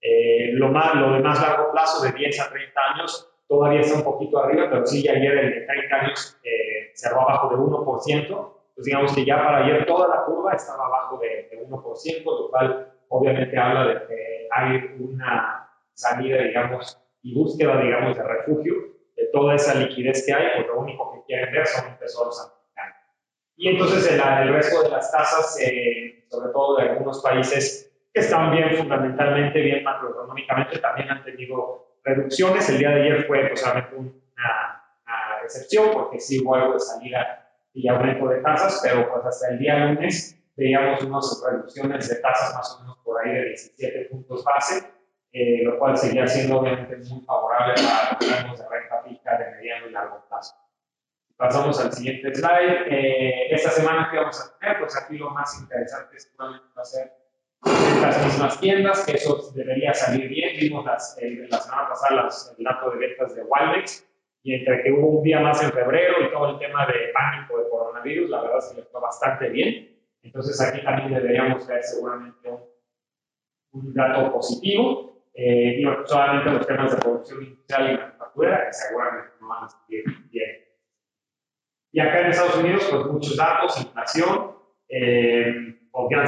Eh, 0.00 0.52
lo, 0.52 0.68
más, 0.68 0.94
lo 0.94 1.12
de 1.12 1.20
más 1.20 1.40
largo 1.40 1.72
plazo, 1.72 2.02
de 2.04 2.12
10 2.12 2.40
a 2.40 2.50
30 2.50 2.80
años, 2.94 3.28
todavía 3.48 3.80
está 3.80 3.96
un 3.96 4.04
poquito 4.04 4.38
arriba, 4.38 4.68
pero 4.70 4.86
sí, 4.86 5.08
ayer 5.08 5.38
el 5.38 5.54
de 5.54 5.60
30 5.62 5.96
años 5.96 6.38
eh, 6.44 6.92
cerró 6.94 7.22
abajo 7.22 7.48
de 7.50 7.56
1%. 7.56 8.16
Entonces, 8.16 8.84
digamos 8.84 9.14
que 9.14 9.24
ya 9.24 9.36
para 9.42 9.64
ayer 9.64 9.86
toda 9.86 10.08
la 10.08 10.24
curva 10.24 10.52
estaba 10.52 10.86
abajo 10.86 11.18
de, 11.18 11.48
de 11.50 11.66
1%, 11.66 12.24
lo 12.24 12.50
cual 12.50 12.92
obviamente 13.08 13.56
habla 13.58 13.86
de 13.86 14.06
que 14.06 14.48
hay 14.50 14.96
una 14.98 15.70
salida, 15.94 16.42
digamos, 16.42 17.02
y 17.26 17.34
búsqueda, 17.34 17.80
digamos, 17.82 18.16
de 18.16 18.22
refugio 18.22 18.74
de 19.16 19.26
toda 19.32 19.56
esa 19.56 19.74
liquidez 19.74 20.24
que 20.24 20.32
hay, 20.32 20.46
pues 20.54 20.68
lo 20.68 20.78
único 20.78 21.12
que 21.12 21.24
quieren 21.26 21.52
ver 21.52 21.66
son 21.66 21.98
tesoros 21.98 22.38
americanos. 22.38 23.02
Y 23.56 23.68
entonces 23.68 24.12
el, 24.12 24.20
el 24.20 24.54
resto 24.54 24.82
de 24.84 24.90
las 24.90 25.10
tasas, 25.10 25.58
eh, 25.60 26.24
sobre 26.30 26.52
todo 26.52 26.76
de 26.76 26.82
algunos 26.84 27.20
países 27.22 27.92
que 28.14 28.20
están 28.20 28.52
bien 28.52 28.76
fundamentalmente, 28.76 29.60
bien 29.60 29.82
macroeconómicamente, 29.82 30.78
también 30.78 31.10
han 31.10 31.24
tenido 31.24 31.96
reducciones. 32.04 32.70
El 32.70 32.78
día 32.78 32.90
de 32.90 33.02
ayer 33.02 33.24
fue 33.24 33.48
pues, 33.48 33.62
una, 33.64 33.88
una 33.90 35.42
excepción 35.42 35.90
porque 35.92 36.20
sí 36.20 36.40
hubo 36.44 36.54
algo 36.54 36.74
de 36.74 36.80
salida 36.80 37.50
y 37.72 37.88
aumento 37.88 38.28
de 38.28 38.40
tasas, 38.40 38.80
pero 38.84 39.10
pues 39.10 39.24
hasta 39.24 39.48
el 39.50 39.58
día 39.58 39.78
lunes 39.78 40.40
veíamos 40.56 41.02
unas 41.02 41.42
reducciones 41.44 42.08
de 42.08 42.16
tasas 42.20 42.54
más 42.54 42.76
o 42.76 42.82
menos 42.82 42.98
por 43.04 43.20
ahí 43.20 43.34
de 43.34 43.44
17 43.46 44.04
puntos 44.10 44.44
base, 44.44 44.95
eh, 45.38 45.62
lo 45.62 45.78
cual 45.78 45.98
seguía 45.98 46.26
siendo 46.26 46.60
obviamente 46.60 46.96
muy 46.96 47.20
favorable 47.26 47.74
para 47.74 48.16
los 48.18 48.42
rangos 48.42 48.58
de 48.58 48.68
renta 48.70 49.02
fija 49.02 49.36
de 49.36 49.50
mediano 49.50 49.86
y 49.86 49.90
largo 49.90 50.24
plazo. 50.30 50.54
Pasamos 51.36 51.78
al 51.78 51.92
siguiente 51.92 52.34
slide. 52.34 52.86
Eh, 52.90 53.54
esta 53.54 53.68
semana, 53.68 54.08
¿qué 54.10 54.16
vamos 54.16 54.40
a 54.40 54.58
tener? 54.58 54.78
Pues 54.78 54.96
aquí 54.96 55.18
lo 55.18 55.28
más 55.28 55.60
interesante 55.60 56.18
seguramente 56.18 56.64
va 56.74 56.80
a 56.80 56.84
ser 56.86 57.12
las 58.00 58.24
mismas 58.24 58.58
tiendas, 58.60 59.04
que 59.04 59.12
eso 59.12 59.52
debería 59.54 59.92
salir 59.92 60.26
bien. 60.26 60.58
Vimos 60.58 60.86
las, 60.86 61.18
eh, 61.20 61.46
la 61.50 61.58
semana 61.58 61.86
pasada 61.90 62.30
el 62.56 62.64
dato 62.64 62.90
de 62.92 62.96
ventas 62.96 63.34
de 63.34 63.42
Walmex 63.42 64.08
y 64.42 64.54
entre 64.54 64.84
que 64.84 64.92
hubo 64.92 65.18
un 65.18 65.22
día 65.22 65.40
más 65.40 65.62
en 65.62 65.70
febrero 65.70 66.14
y 66.26 66.32
todo 66.32 66.52
el 66.52 66.58
tema 66.58 66.86
de 66.86 67.12
pánico 67.12 67.58
de 67.58 67.68
coronavirus, 67.68 68.30
la 68.30 68.40
verdad 68.40 68.58
es 68.60 68.68
que 68.70 68.80
le 68.80 68.86
fue 68.86 69.02
bastante 69.02 69.50
bien. 69.50 69.98
Entonces 70.22 70.58
aquí 70.62 70.82
también 70.82 71.12
deberíamos 71.12 71.66
ver 71.66 71.82
seguramente 71.82 72.48
un, 72.48 72.62
un 73.72 73.92
dato 73.92 74.32
positivo. 74.32 75.15
Eh, 75.38 75.82
solamente 76.06 76.50
los 76.50 76.66
temas 76.66 76.92
de 76.92 76.96
producción 76.96 77.42
industrial 77.42 77.92
y 77.92 77.98
manufactura, 77.98 78.66
que 78.66 78.72
seguramente 78.72 79.28
no 79.40 79.48
van 79.48 79.64
a 79.64 79.68
salir 79.68 80.04
bien. 80.30 80.50
Y 81.92 82.00
acá 82.00 82.20
en 82.20 82.26
Estados 82.28 82.56
Unidos, 82.56 82.88
pues 82.90 83.06
muchos 83.06 83.36
datos, 83.36 83.80
inflación, 83.80 84.56
eh, 84.88 85.54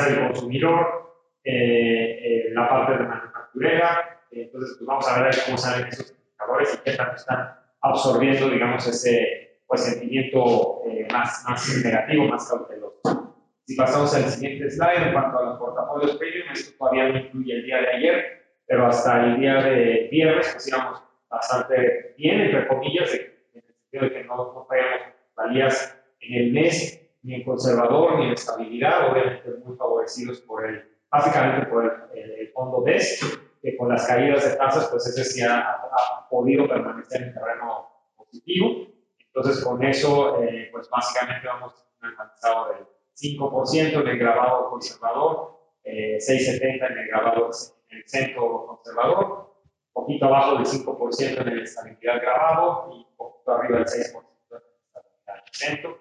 del 0.07 0.27
consumidor, 0.27 1.15
eh, 1.45 2.19
eh, 2.23 2.51
la 2.53 2.69
parte 2.69 2.93
de 2.93 3.09
manufacturera. 3.09 4.21
entonces, 4.31 4.77
pues 4.79 4.87
vamos 4.87 5.09
a 5.09 5.23
ver 5.23 5.35
cómo 5.47 5.57
salen 5.57 5.89
esos 5.89 6.11
indicadores 6.11 6.75
y 6.75 6.85
qué 6.85 6.97
tanto 6.97 7.17
están 7.17 7.55
absorbiendo, 7.81 8.51
digamos, 8.51 8.87
ese 8.87 9.61
pues, 9.67 9.85
sentimiento 9.85 10.83
más, 11.13 11.45
más 11.49 11.83
negativo, 11.85 12.25
más 12.29 12.49
cauteloso. 12.49 13.35
Si 13.67 13.77
pasamos 13.77 14.15
al 14.15 14.25
siguiente 14.25 14.71
slide, 14.71 15.09
en 15.09 15.13
cuanto 15.13 15.39
a 15.39 15.45
los 15.45 15.59
portafolios 15.59 16.17
premium, 16.17 16.49
esto 16.53 16.77
todavía 16.79 17.09
no 17.09 17.19
incluye 17.19 17.53
el 17.53 17.65
día 17.65 17.81
de 17.81 17.89
ayer, 17.89 18.38
pero 18.69 18.87
hasta 18.87 19.25
el 19.25 19.41
día 19.41 19.55
de 19.63 20.09
viernes, 20.11 20.51
pues 20.53 20.69
íbamos 20.69 21.03
bastante 21.29 22.15
bien, 22.19 22.43
entre 22.43 22.69
comillas, 22.69 23.13
en 23.15 23.33
el 23.55 23.63
sentido 23.63 24.05
de 24.05 24.13
que 24.13 24.25
no, 24.25 24.37
no 24.37 24.67
traíamos 24.69 25.15
valías 25.35 25.99
en 26.21 26.35
el 26.35 26.53
mes, 26.53 27.01
ni 27.23 27.37
en 27.37 27.45
conservador, 27.45 28.19
ni 28.19 28.27
en 28.27 28.33
estabilidad, 28.33 29.11
obviamente 29.11 29.51
muy 29.65 29.77
favorecidos 29.77 30.41
por 30.43 30.67
el, 30.67 30.85
básicamente 31.11 31.67
por 31.67 31.85
el, 32.13 32.21
el, 32.23 32.31
el 32.41 32.49
fondo 32.53 32.83
DES, 32.83 33.41
que 33.63 33.77
con 33.77 33.89
las 33.89 34.07
caídas 34.07 34.45
de 34.45 34.57
tasas, 34.57 34.89
pues 34.89 35.07
ese 35.07 35.25
sí 35.25 35.43
ha, 35.43 35.61
ha 35.61 36.29
podido 36.29 36.69
permanecer 36.69 37.23
en 37.23 37.35
terreno 37.35 37.89
positivo. 38.17 38.87
Entonces, 39.19 39.65
con 39.65 39.83
eso, 39.83 40.43
eh, 40.43 40.69
pues 40.73 40.89
básicamente 40.91 41.47
vamos 41.47 41.73
a 41.73 42.07
un 42.07 42.11
alcanzado 42.11 42.69
del 42.75 42.87
5% 43.17 44.01
en 44.03 44.09
el 44.09 44.19
grabado 44.19 44.69
conservador, 44.71 45.59
6,70 45.85 46.91
en 46.91 46.99
el 46.99 47.09
grabado 47.09 47.51
el 47.91 48.09
centro 48.09 48.67
conservador, 48.67 49.55
poquito 49.93 50.27
abajo 50.27 50.57
del 50.57 50.67
5% 50.67 51.41
en 51.43 51.49
el 51.49 51.63
estabilidad 51.63 52.21
grabado 52.21 52.91
y 52.93 53.07
poquito 53.17 53.53
arriba 53.53 53.79
del 53.79 53.87
6% 53.87 54.25
en 54.51 54.57
el 54.57 54.63
estabilidad 54.87 55.45
centro. 55.53 55.99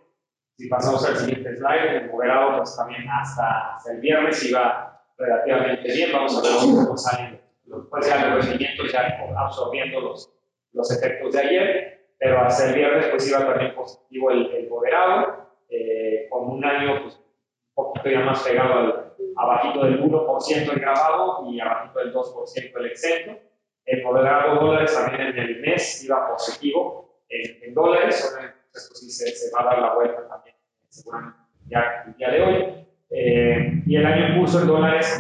Si 0.58 0.68
pasamos 0.68 1.06
al 1.08 1.18
siguiente 1.18 1.56
slide, 1.56 1.98
el 1.98 2.12
moderado 2.12 2.58
pues 2.58 2.76
también 2.76 3.08
hasta, 3.10 3.76
hasta 3.76 3.92
el 3.92 4.00
viernes 4.00 4.44
iba 4.44 5.04
relativamente 5.18 5.84
bien, 5.84 6.12
vamos 6.12 6.38
a 6.38 6.42
ver 6.42 6.52
cómo 6.60 6.98
salen 6.98 7.48
pues 7.90 8.08
ya 8.08 8.28
los 8.28 8.46
rendimientos 8.46 8.92
ya 8.92 9.20
absorbiendo 9.38 10.00
los, 10.00 10.34
los 10.74 10.92
efectos 10.92 11.34
de 11.34 11.40
ayer, 11.40 12.08
pero 12.18 12.40
hasta 12.40 12.70
el 12.70 12.76
viernes 12.76 13.08
pues 13.08 13.28
iba 13.30 13.40
también 13.40 13.76
positivo 13.76 14.32
el, 14.32 14.52
el 14.52 14.70
moderado, 14.70 15.48
eh, 15.70 16.28
con 16.30 16.50
un 16.50 16.64
año 16.64 17.04
pues, 17.04 17.16
un 17.16 17.74
poquito 17.76 18.10
ya 18.10 18.22
más 18.22 18.42
pegado 18.44 18.74
al 18.74 19.07
abajito 19.38 19.86
del 19.86 20.02
1% 20.02 20.74
el 20.74 20.80
grabado 20.80 21.46
y 21.50 21.60
abajito 21.60 22.00
del 22.00 22.14
2% 22.14 22.78
el 22.78 22.86
exento. 22.86 23.40
El 23.86 24.04
moderado 24.04 24.56
dólares 24.56 24.94
también 24.94 25.30
en 25.30 25.38
el 25.38 25.62
mes 25.62 26.04
iba 26.04 26.30
positivo 26.30 27.22
en, 27.30 27.64
en 27.64 27.74
dólares, 27.74 28.38
esto 28.74 28.96
sí 28.96 29.10
se, 29.10 29.28
se, 29.28 29.56
va 29.56 29.62
a 29.62 29.66
dar 29.66 29.80
la 29.80 29.96
vuelta 29.96 30.28
también 30.28 30.58
seguramente 30.90 31.38
ya 31.70 32.04
el 32.06 32.16
día 32.16 32.30
de 32.30 32.42
hoy. 32.42 32.88
Eh, 33.10 33.84
y 33.86 33.96
el 33.96 34.06
año 34.06 34.28
en 34.28 34.38
curso 34.40 34.60
en 34.62 34.68
dólares 34.68 35.18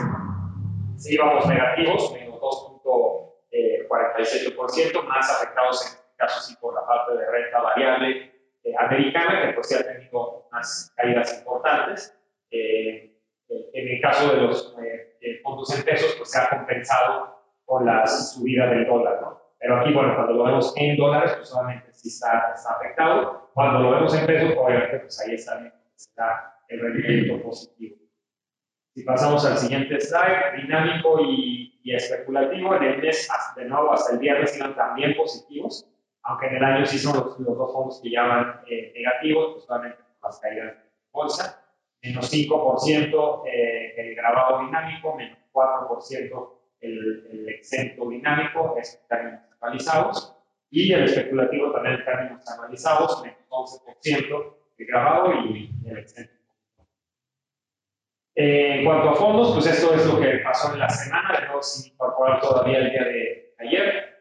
sí 0.97 1.13
íbamos 1.13 1.47
negativos, 1.47 2.13
2.47%, 2.13 5.03
más 5.03 5.31
afectados 5.31 5.85
en 5.85 5.93
este 5.93 6.03
caso 6.17 6.41
sí 6.41 6.57
por 6.59 6.75
la 6.75 6.85
parte 6.85 7.15
de 7.15 7.31
renta 7.31 7.61
variable 7.61 8.33
eh, 8.63 8.73
americana, 8.77 9.41
que 9.41 9.53
pues 9.53 9.67
sí 9.67 9.75
ha 9.75 9.83
tenido 9.83 10.47
unas 10.51 10.91
caídas 10.95 11.39
importantes. 11.39 12.13
Eh, 12.51 13.06
en 13.49 13.87
el 13.87 14.01
caso 14.01 14.33
de 14.33 14.41
los 14.41 14.75
eh, 14.81 15.39
fondos 15.43 15.77
en 15.77 15.83
pesos, 15.83 16.15
pues 16.17 16.31
se 16.31 16.39
ha 16.39 16.49
compensado 16.49 17.37
con 17.65 17.85
la 17.85 18.05
subida 18.07 18.67
del 18.67 18.85
dólar, 18.85 19.21
¿no? 19.21 19.41
Pero 19.59 19.79
aquí, 19.79 19.93
bueno, 19.93 20.15
cuando 20.15 20.33
lo 20.33 20.43
vemos 20.43 20.73
en 20.77 20.97
dólares, 20.97 21.33
pues 21.35 21.49
solamente 21.49 21.91
sí 21.91 22.09
está, 22.09 22.53
está 22.55 22.73
afectado. 22.75 23.49
Cuando 23.53 23.79
lo 23.79 23.91
vemos 23.91 24.15
en 24.15 24.25
pesos, 24.25 24.53
obviamente, 24.57 24.99
pues 24.99 25.19
ahí 25.21 25.35
está, 25.35 25.73
está 25.95 26.55
el 26.69 26.79
rendimiento 26.79 27.43
positivo. 27.43 27.97
Si 28.93 29.03
pasamos 29.03 29.45
al 29.45 29.57
siguiente 29.57 29.99
slide, 29.99 30.61
dinámico 30.61 31.21
y, 31.21 31.79
y, 31.83 31.95
especulativo, 31.95 32.75
en 32.75 32.83
el 32.83 33.01
mes, 33.01 33.29
de 33.55 33.65
nuevo, 33.65 33.93
hasta 33.93 34.13
el 34.13 34.19
viernes 34.19 34.55
iban 34.57 34.75
también 34.75 35.15
positivos, 35.15 35.87
aunque 36.23 36.47
en 36.47 36.55
el 36.57 36.63
año 36.63 36.85
sí 36.85 36.97
son 36.97 37.15
los, 37.17 37.39
los 37.39 37.57
dos 37.57 37.73
fondos 37.73 38.01
que 38.01 38.11
ya 38.11 38.23
van 38.23 38.61
eh, 38.67 38.91
negativos, 38.95 39.53
pues 39.53 39.65
solamente 39.65 39.97
por 40.19 40.29
las 40.29 40.39
caídas 40.39 40.65
de 40.77 40.89
bolsa, 41.11 41.66
menos 42.07 42.31
5% 42.31 43.43
eh, 43.47 43.93
el 43.97 44.15
grabado 44.15 44.65
dinámico, 44.65 45.15
menos 45.15 45.37
4% 45.51 46.49
el, 46.81 47.27
el, 47.31 47.49
exento 47.49 48.09
dinámico, 48.09 48.75
es 48.79 49.01
en 49.01 49.07
términos 49.07 49.41
analizados, 49.61 50.37
y 50.69 50.93
el 50.93 51.03
especulativo 51.03 51.71
también 51.71 51.95
en 51.95 52.05
términos 52.05 52.49
analizados, 52.49 53.23
menos 53.23 53.39
11% 53.49 54.53
el 54.77 54.85
grabado 54.85 55.33
y 55.33 55.71
el 55.85 55.97
exento. 55.97 56.33
Eh, 58.35 58.79
en 58.79 58.85
cuanto 58.85 59.09
a 59.09 59.15
fondos, 59.15 59.53
pues 59.53 59.65
esto 59.65 59.95
es 59.95 60.05
lo 60.05 60.19
que 60.19 60.37
pasó 60.43 60.71
en 60.73 60.79
la 60.79 60.89
semana, 60.89 61.39
nuevo 61.47 61.63
sin 61.63 61.91
incorporar 61.91 62.39
todavía 62.39 62.77
el 62.77 62.91
día 62.91 63.03
de 63.03 63.55
ayer, 63.57 64.17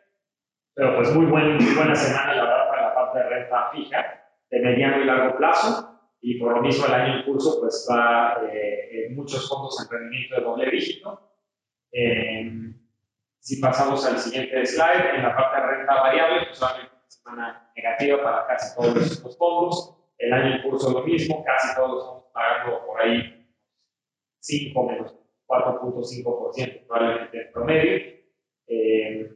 pero 0.74 0.96
pues 0.96 1.14
muy, 1.14 1.26
buen, 1.26 1.56
muy 1.56 1.74
buena 1.74 1.94
semana, 1.94 2.34
la 2.34 2.44
verdad, 2.44 2.68
para 2.68 2.82
la 2.88 2.94
parte 2.94 3.18
de 3.18 3.28
renta 3.28 3.70
fija, 3.72 4.24
de 4.50 4.60
mediano 4.60 5.02
y 5.02 5.04
largo 5.04 5.36
plazo, 5.36 5.95
y 6.28 6.40
por 6.40 6.56
lo 6.56 6.60
mismo 6.60 6.86
el 6.86 6.92
año 6.92 7.18
en 7.18 7.24
curso, 7.24 7.60
pues 7.60 7.86
va 7.88 8.40
eh, 8.52 9.10
muchos 9.10 9.48
fondos 9.48 9.80
en 9.80 9.96
rendimiento 9.96 10.34
de 10.34 10.42
doble 10.42 10.70
dígito. 10.72 11.20
Eh, 11.92 12.50
si 13.38 13.60
pasamos 13.60 14.04
al 14.04 14.18
siguiente 14.18 14.66
slide, 14.66 15.14
en 15.14 15.22
la 15.22 15.36
parte 15.36 15.60
de 15.60 15.66
renta 15.68 15.94
variable, 15.94 16.46
pues 16.46 16.60
va 16.60 16.74
una 16.80 16.90
semana 17.06 17.70
negativa 17.76 18.24
para 18.24 18.46
casi 18.48 18.74
todos 18.74 19.22
los 19.22 19.38
fondos, 19.38 19.96
el 20.18 20.32
año 20.32 20.56
en 20.56 20.62
curso 20.62 20.90
lo 20.90 21.04
mismo, 21.04 21.44
casi 21.44 21.76
todos 21.76 21.90
los 21.94 22.04
fondos 22.04 22.30
pagando 22.32 22.84
por 22.86 23.00
ahí 23.02 23.48
5 24.40 24.82
menos 24.82 25.14
4.5% 25.46 26.86
probablemente 26.88 27.40
en 27.40 27.52
promedio. 27.52 27.96
Eh, 28.66 29.30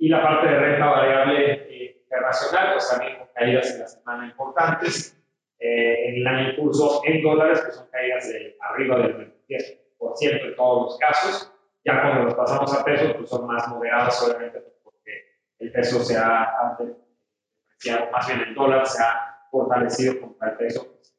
y 0.00 0.08
la 0.10 0.22
parte 0.22 0.48
de 0.48 0.58
renta 0.58 0.84
variable 0.84 1.52
eh, 1.52 2.02
internacional, 2.02 2.74
pues 2.74 2.90
también 2.90 3.20
con 3.20 3.28
caídas 3.34 3.74
en 3.74 3.80
la 3.80 3.88
semana 3.88 4.26
importantes. 4.26 5.16
Eh, 5.58 6.08
en 6.08 6.14
el 6.16 6.26
año 6.26 6.50
en 6.50 6.56
curso 6.56 7.00
en 7.04 7.22
dólares, 7.22 7.60
pues 7.62 7.76
son 7.76 7.88
caídas 7.90 8.28
de 8.28 8.56
arriba 8.60 8.98
del 8.98 9.34
10% 9.48 9.78
en 10.20 10.56
todos 10.56 10.84
los 10.84 10.98
casos. 10.98 11.52
Ya 11.84 12.02
cuando 12.02 12.24
los 12.24 12.34
pasamos 12.34 12.74
a 12.74 12.84
pesos, 12.84 13.14
pues 13.16 13.30
son 13.30 13.46
más 13.46 13.68
moderados, 13.68 14.22
obviamente, 14.22 14.60
porque 14.82 15.12
el 15.58 15.72
peso 15.72 16.00
se 16.00 16.16
ha 16.16 16.42
apreciado, 16.70 18.10
más 18.10 18.26
bien 18.26 18.40
el 18.40 18.54
dólar 18.54 18.86
se 18.86 19.02
ha 19.02 19.48
fortalecido 19.50 20.20
contra 20.20 20.50
el 20.50 20.56
peso 20.56 20.86
pues, 20.92 21.16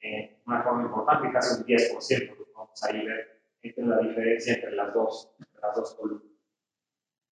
de 0.00 0.40
una 0.46 0.62
forma 0.62 0.82
importante, 0.82 1.32
casi 1.32 1.60
un 1.60 1.66
10% 1.66 2.44
vamos 2.54 2.82
a 2.82 2.92
ver 2.92 3.42
entre 3.62 3.86
la 3.86 3.98
diferencia 3.98 4.54
entre 4.54 4.72
las 4.72 4.92
dos, 4.92 5.34
las 5.60 5.74
dos 5.74 5.94
columnas. 5.94 6.28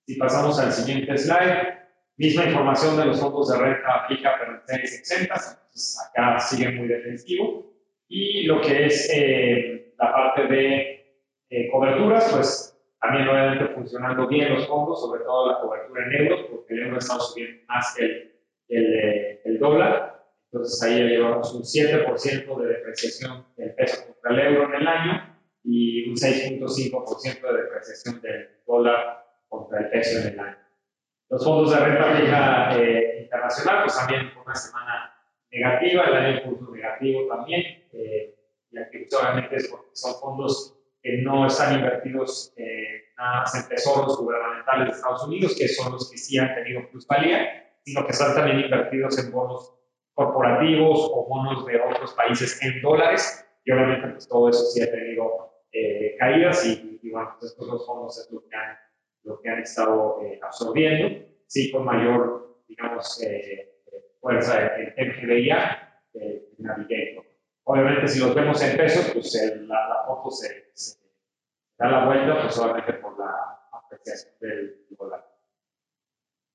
Si 0.06 0.16
pasamos 0.16 0.58
al 0.58 0.72
siguiente 0.72 1.16
slide, 1.16 1.81
misma 2.16 2.44
información 2.44 2.96
de 2.96 3.06
los 3.06 3.20
fondos 3.20 3.50
de 3.50 3.58
renta 3.58 4.06
fija, 4.08 4.32
pero 4.38 4.54
en 4.54 4.66
series 4.66 4.98
exentas, 4.98 5.58
entonces 5.64 5.98
acá 6.08 6.38
sigue 6.38 6.70
muy 6.70 6.88
defensivo. 6.88 7.72
Y 8.08 8.44
lo 8.44 8.60
que 8.60 8.86
es 8.86 9.10
eh, 9.14 9.94
la 9.98 10.12
parte 10.12 10.46
de 10.46 11.02
eh, 11.48 11.70
coberturas, 11.70 12.30
pues 12.32 12.78
también 13.00 13.28
obviamente 13.28 13.74
funcionando 13.74 14.28
bien 14.28 14.54
los 14.54 14.66
fondos, 14.66 15.00
sobre 15.00 15.24
todo 15.24 15.50
la 15.50 15.60
cobertura 15.60 16.06
en 16.06 16.26
euros, 16.26 16.46
porque 16.50 16.74
el 16.74 16.82
euro 16.84 16.98
está 16.98 17.18
subiendo 17.18 17.62
más 17.68 17.94
que 17.96 18.04
el, 18.04 18.32
el, 18.68 18.94
eh, 18.94 19.40
el 19.44 19.58
dólar. 19.58 20.24
Entonces 20.52 20.82
ahí 20.82 21.02
llevamos 21.02 21.54
un 21.54 21.62
7% 21.62 22.60
de 22.60 22.66
depreciación 22.68 23.46
del 23.56 23.74
peso 23.74 24.06
contra 24.06 24.32
el 24.32 24.54
euro 24.54 24.68
en 24.68 24.82
el 24.82 24.86
año 24.86 25.32
y 25.64 26.08
un 26.08 26.16
6.5% 26.16 27.40
de 27.40 27.62
depreciación 27.62 28.20
del 28.20 28.48
dólar 28.66 29.24
contra 29.48 29.80
el 29.80 29.90
peso 29.90 30.20
en 30.20 30.34
el 30.34 30.40
año. 30.40 30.61
Los 31.32 31.46
fondos 31.46 31.70
de 31.70 31.80
renta 31.80 32.14
fija 32.14 32.76
eh, 32.78 33.22
internacional, 33.22 33.84
pues 33.84 33.96
también 33.96 34.30
una 34.44 34.54
semana 34.54 35.14
negativa, 35.50 36.04
el 36.04 36.14
año 36.14 36.42
curso 36.42 36.70
negativo 36.70 37.26
también, 37.26 37.62
eh, 37.90 38.34
y 38.70 38.78
aquí 38.78 39.06
obviamente 39.18 39.56
es 39.56 39.68
porque 39.68 39.88
son 39.94 40.20
fondos 40.20 40.78
que 41.02 41.22
no 41.22 41.46
están 41.46 41.76
invertidos 41.76 42.52
eh, 42.58 43.14
nada 43.16 43.40
más 43.40 43.54
en 43.54 43.66
tesoros 43.66 44.18
gubernamentales 44.18 44.88
de 44.88 44.92
Estados 44.92 45.26
Unidos, 45.26 45.56
que 45.58 45.68
son 45.68 45.92
los 45.92 46.10
que 46.10 46.18
sí 46.18 46.36
han 46.36 46.54
tenido 46.54 46.86
plusvalía, 46.90 47.72
sino 47.82 48.04
que 48.04 48.12
están 48.12 48.34
también 48.34 48.60
invertidos 48.60 49.18
en 49.24 49.32
bonos 49.32 49.74
corporativos 50.12 51.10
o 51.14 51.26
bonos 51.30 51.64
de 51.64 51.80
otros 51.80 52.12
países 52.12 52.62
en 52.62 52.82
dólares, 52.82 53.42
y 53.64 53.72
obviamente 53.72 54.06
pues, 54.08 54.28
todo 54.28 54.50
eso 54.50 54.66
sí 54.66 54.82
ha 54.82 54.90
tenido 54.90 55.50
eh, 55.72 56.14
caídas 56.18 56.66
y, 56.66 57.00
y, 57.02 57.10
bueno, 57.10 57.36
pues 57.40 57.52
estos 57.52 57.66
dos 57.66 57.86
fondos 57.86 58.18
es 58.18 58.30
lo 58.30 58.46
que 58.46 58.54
han, 58.54 58.76
lo 59.24 59.40
que 59.40 59.48
han 59.48 59.60
estado 59.60 60.20
eh, 60.22 60.38
absorbiendo, 60.42 61.24
sí 61.46 61.70
con 61.70 61.84
mayor, 61.84 62.62
digamos, 62.68 63.22
eh, 63.22 63.80
fuerza 64.20 64.76
en, 64.76 64.94
en 64.96 65.12
GBIA, 65.20 66.02
en. 66.14 66.42
Obviamente 67.64 68.08
si 68.08 68.18
los 68.20 68.34
vemos 68.34 68.60
en 68.62 68.76
pesos, 68.76 69.10
pues 69.12 69.34
el, 69.40 69.68
la, 69.68 69.88
la, 69.88 70.04
foto 70.04 70.30
se, 70.30 70.72
se, 70.74 70.98
da 71.78 71.90
la 71.90 72.06
vuelta 72.06 72.42
pues 72.42 72.54
solamente 72.54 72.94
por 72.94 73.16
la 73.18 73.60
apreciación 73.72 74.34
del 74.40 74.86
dólar. 74.98 75.24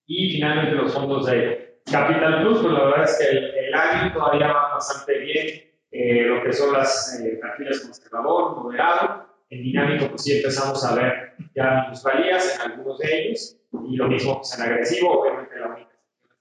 Y 0.05 0.33
finalmente 0.33 0.75
los 0.75 0.93
fondos 0.93 1.25
de 1.27 1.81
Capital 1.89 2.41
Plus, 2.41 2.61
pues 2.61 2.73
la 2.73 2.83
verdad 2.83 3.03
es 3.03 3.17
que 3.17 3.37
el, 3.37 3.55
el 3.55 3.73
año 3.73 4.13
todavía 4.13 4.47
va 4.47 4.73
bastante 4.73 5.17
bien, 5.19 5.67
eh, 5.91 6.23
lo 6.23 6.43
que 6.43 6.51
son 6.51 6.73
las 6.73 7.19
eh, 7.21 7.39
perfiles 7.41 7.81
conservador, 7.81 8.57
moderado. 8.57 9.26
En 9.49 9.63
dinámico, 9.63 10.09
pues 10.09 10.23
sí 10.23 10.37
empezamos 10.37 10.83
a 10.85 10.95
ver 10.95 11.35
ya 11.55 11.83
minusvalías 11.83 12.55
en 12.55 12.71
algunos 12.71 12.97
de 12.99 13.17
ellos, 13.17 13.57
y 13.87 13.95
lo 13.95 14.07
mismo 14.07 14.37
pues, 14.37 14.57
en 14.57 14.65
agresivo, 14.65 15.21
obviamente 15.21 15.57
la 15.57 15.67
única 15.67 15.91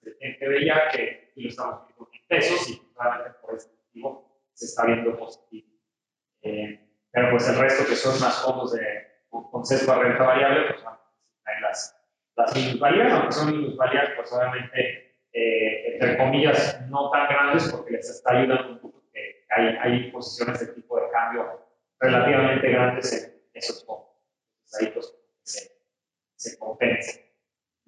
excepción 0.02 0.52
el 0.54 0.66
ya 0.66 0.88
que 0.90 1.32
y 1.36 1.42
lo 1.42 1.48
estamos 1.48 1.86
viendo 1.86 2.08
en 2.12 2.26
pesos, 2.26 2.70
y 2.70 2.78
claramente 2.94 3.38
por 3.40 3.54
ese 3.54 3.70
motivo 3.70 4.40
se 4.52 4.64
está 4.64 4.86
viendo 4.86 5.16
positivo. 5.16 5.68
Eh, 6.42 6.80
pero 7.12 7.30
pues 7.30 7.48
el 7.48 7.58
resto 7.58 7.86
que 7.88 7.96
son 7.96 8.20
más 8.20 8.42
fondos 8.42 8.72
de 8.72 8.80
concepto 9.30 9.92
a 9.92 9.98
renta 9.98 10.24
variable, 10.24 10.68
pues 10.70 10.84
van 10.84 10.94
a 10.94 11.60
las, 11.60 11.96
las 12.36 12.56
minusvalías, 12.56 13.12
aunque 13.12 13.32
son 13.32 13.56
minusvalías, 13.56 14.10
pues 14.16 14.32
obviamente 14.32 15.06
eh, 15.32 15.92
entre 15.92 16.16
comillas, 16.16 16.80
no 16.88 17.10
tan 17.10 17.28
grandes 17.28 17.70
porque 17.70 17.92
les 17.92 18.08
está 18.08 18.38
ayudando 18.38 18.72
un 18.72 18.78
poco 18.78 19.02
que 19.12 19.44
hay, 19.50 19.76
hay 19.80 20.10
posiciones 20.10 20.60
de 20.60 20.72
tipo 20.72 20.98
de 20.98 21.10
cambio 21.10 21.65
relativamente 22.00 22.68
grandes 22.70 23.12
en 23.12 23.40
esos 23.54 23.84
fondos. 23.84 24.08
ahí 24.80 24.88
pues 24.88 25.14
se, 25.42 25.70
se 26.36 26.58
compensa. 26.58 27.20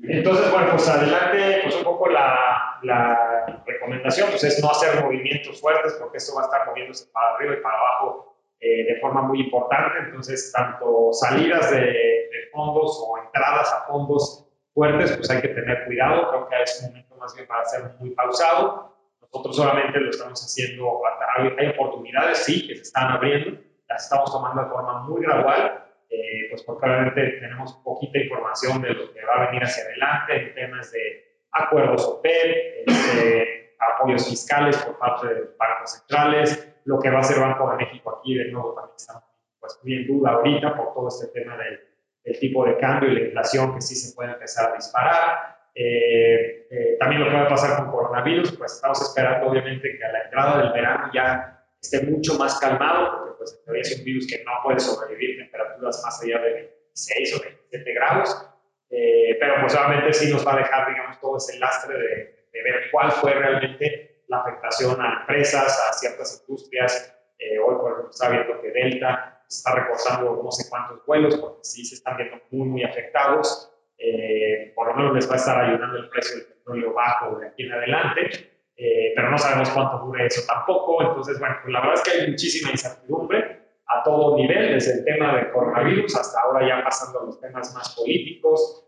Entonces, 0.01 0.51
bueno, 0.53 0.71
pues 0.71 0.89
adelante, 0.89 1.61
pues 1.65 1.75
un 1.75 1.85
poco 1.85 2.09
la, 2.09 2.79
la, 2.83 3.65
recomendación 3.67 4.31
pues 4.31 4.45
es 4.45 4.63
no 4.63 4.71
hacer 4.71 5.03
movimientos 5.03 5.61
fuertes 5.61 5.95
porque 6.01 6.19
esto 6.19 6.35
va 6.35 6.43
a 6.43 6.45
estar 6.45 6.67
moviéndose 6.67 7.07
para 7.13 7.35
arriba 7.35 7.55
y 7.55 7.61
para 7.61 7.77
abajo 7.77 8.37
eh, 8.61 8.85
de 8.85 9.01
forma 9.01 9.23
muy 9.23 9.41
importante. 9.41 9.99
Entonces, 10.07 10.53
tanto 10.53 11.13
salidas 11.13 11.71
de, 11.71 11.81
de, 11.81 12.49
fondos 12.53 13.05
o 13.07 13.19
entradas 13.19 13.73
a 13.73 13.87
fondos 13.87 14.47
fuertes, 14.73 15.17
pues 15.17 15.29
hay 15.31 15.43
que 15.43 15.49
tener 15.49 15.85
cuidado. 15.87 16.31
Creo 16.31 16.49
que 16.49 16.63
es 16.63 16.81
un 16.81 16.89
momento 16.89 17.17
más 17.17 17.35
bien 17.35 17.47
para 17.47 17.65
ser 17.65 17.83
muy 17.99 18.11
pausado. 18.11 18.97
Nosotros 19.21 19.57
solamente 19.57 20.01
lo 20.01 20.11
estamos 20.11 20.43
haciendo, 20.43 21.01
hay, 21.37 21.69
oportunidades, 21.69 22.39
sí, 22.39 22.67
que 22.67 22.77
se 22.77 22.83
están 22.83 23.11
abriendo, 23.11 23.61
las 23.89 24.05
estamos 24.05 24.31
tomando 24.33 24.63
de 24.63 24.69
forma 24.69 25.03
muy 25.03 25.23
gradual, 25.23 25.85
eh, 26.11 26.49
pues 26.51 26.63
porque 26.63 26.87
obviamente 26.87 27.23
tenemos 27.41 27.75
poquita 27.85 28.19
información 28.19 28.83
de 28.83 28.91
lo 28.91 29.13
que 29.13 29.25
va 29.25 29.35
a 29.35 29.47
venir 29.47 29.65
hacia 29.65 29.85
adelante 29.85 30.43
en 30.43 30.55
temas 30.55 30.93
de 30.93 31.29
acuerdos 31.53 32.07
OPEP, 32.07 32.89
este, 32.89 33.77
apoyos 33.79 34.29
fiscales 34.29 34.77
por 34.79 34.99
parte 34.99 35.27
de 35.29 35.41
bancos 35.59 35.93
centrales, 35.93 36.77
lo 36.85 36.99
que 36.99 37.11
va 37.11 37.19
a 37.19 37.21
hacer 37.21 37.41
Banco 37.41 37.71
de 37.71 37.77
México 37.77 38.19
aquí, 38.19 38.35
de 38.35 38.51
nuevo, 38.51 38.75
también 38.75 38.97
estamos 38.97 39.25
pues, 39.61 39.79
muy 39.83 39.95
en 39.95 40.07
duda 40.07 40.31
ahorita 40.33 40.77
por 40.77 40.95
todo 40.95 41.09
este 41.09 41.27
tema 41.29 41.57
del, 41.57 41.81
del, 42.25 42.39
tipo 42.39 42.65
de 42.65 42.77
cambio 42.79 43.11
y 43.11 43.15
la 43.15 43.21
inflación 43.27 43.75
que 43.75 43.81
sí 43.81 43.95
se 43.95 44.15
puede 44.15 44.33
empezar 44.33 44.73
a 44.73 44.75
disparar. 44.75 45.59
Eh, 45.75 46.67
eh, 46.71 46.97
también 46.99 47.23
lo 47.23 47.31
que 47.31 47.37
va 47.37 47.45
a 47.45 47.49
pasar 47.49 47.77
con 47.77 47.93
coronavirus, 47.93 48.57
pues 48.57 48.75
estamos 48.75 49.01
esperando 49.01 49.49
obviamente 49.49 49.97
que 49.97 50.05
a 50.05 50.13
la 50.13 50.23
entrada 50.23 50.63
del 50.63 50.73
verano 50.73 51.11
ya 51.13 51.58
esté 51.81 52.03
mucho 52.03 52.39
más 52.39 52.59
calmado, 52.59 53.19
porque 53.19 53.35
pues 53.39 53.63
teoría 53.65 53.83
es 53.83 53.99
un 53.99 54.05
virus 54.05 54.27
que 54.27 54.43
no 54.45 54.53
puede 54.63 54.81
sobrevivir 54.81 55.39
temperaturas 55.39 56.03
más 56.05 56.23
allá 56.23 56.39
de 56.41 56.53
26 56.53 57.37
o 57.37 57.43
27 57.43 57.95
grados, 57.95 58.51
eh, 58.91 59.37
pero 59.39 59.55
pues 59.61 59.75
obviamente 59.75 60.13
sí 60.13 60.33
nos 60.33 60.47
va 60.47 60.55
a 60.55 60.59
dejar, 60.59 60.89
digamos, 60.89 61.21
todo 61.21 61.37
ese 61.37 61.59
lastre 61.59 61.97
de, 61.97 62.39
de 62.53 62.63
ver 62.63 62.91
cuál 62.91 63.13
fue 63.13 63.35
realmente 63.35 64.23
la 64.29 64.39
afectación 64.39 65.01
a 65.01 65.21
empresas, 65.21 65.89
a 65.89 65.93
ciertas 65.93 66.45
industrias. 66.47 67.15
Eh, 67.39 67.59
hoy, 67.59 67.77
por 67.77 67.93
ejemplo, 67.93 68.11
está 68.11 68.29
viendo 68.31 68.61
que 68.61 68.71
Delta 68.71 69.43
está 69.49 69.75
recortando 69.75 70.43
no 70.43 70.53
sé 70.53 70.69
cuántos 70.69 71.05
vuelos 71.07 71.37
porque 71.39 71.61
sí 71.63 71.85
se 71.85 71.95
están 71.95 72.17
viendo 72.17 72.37
muy, 72.51 72.69
muy 72.69 72.85
afectados. 72.85 73.73
Eh, 73.99 74.73
por 74.75 74.89
lo 74.89 74.95
menos 74.95 75.15
les 75.15 75.29
va 75.29 75.35
a 75.35 75.37
estar 75.37 75.65
ayudando 75.65 75.99
el 75.99 76.09
precio 76.09 76.37
del 76.37 76.47
petróleo 76.47 76.93
bajo 76.93 77.39
de 77.39 77.49
aquí 77.49 77.65
en 77.65 77.73
adelante, 77.73 78.58
eh, 78.79 79.13
pero 79.15 79.31
no 79.31 79.37
sabemos 79.37 79.69
cuánto 79.71 79.99
dure 79.99 80.27
eso 80.27 80.41
tampoco. 80.47 81.03
Entonces, 81.03 81.39
bueno, 81.39 81.57
pues 81.63 81.73
la 81.73 81.81
verdad 81.81 81.95
es 81.95 82.03
que 82.03 82.11
hay 82.11 82.31
muchísima 82.31 82.71
incertidumbre 82.71 83.59
a 83.87 84.03
todo 84.03 84.37
nivel, 84.37 84.75
desde 84.75 85.01
el 85.01 85.05
tema 85.05 85.37
del 85.37 85.51
coronavirus 85.51 86.17
hasta 86.17 86.41
ahora 86.41 86.67
ya 86.67 86.83
pasando 86.83 87.21
a 87.21 87.25
los 87.25 87.41
temas 87.41 87.75
más 87.75 87.95
políticos. 87.95 88.85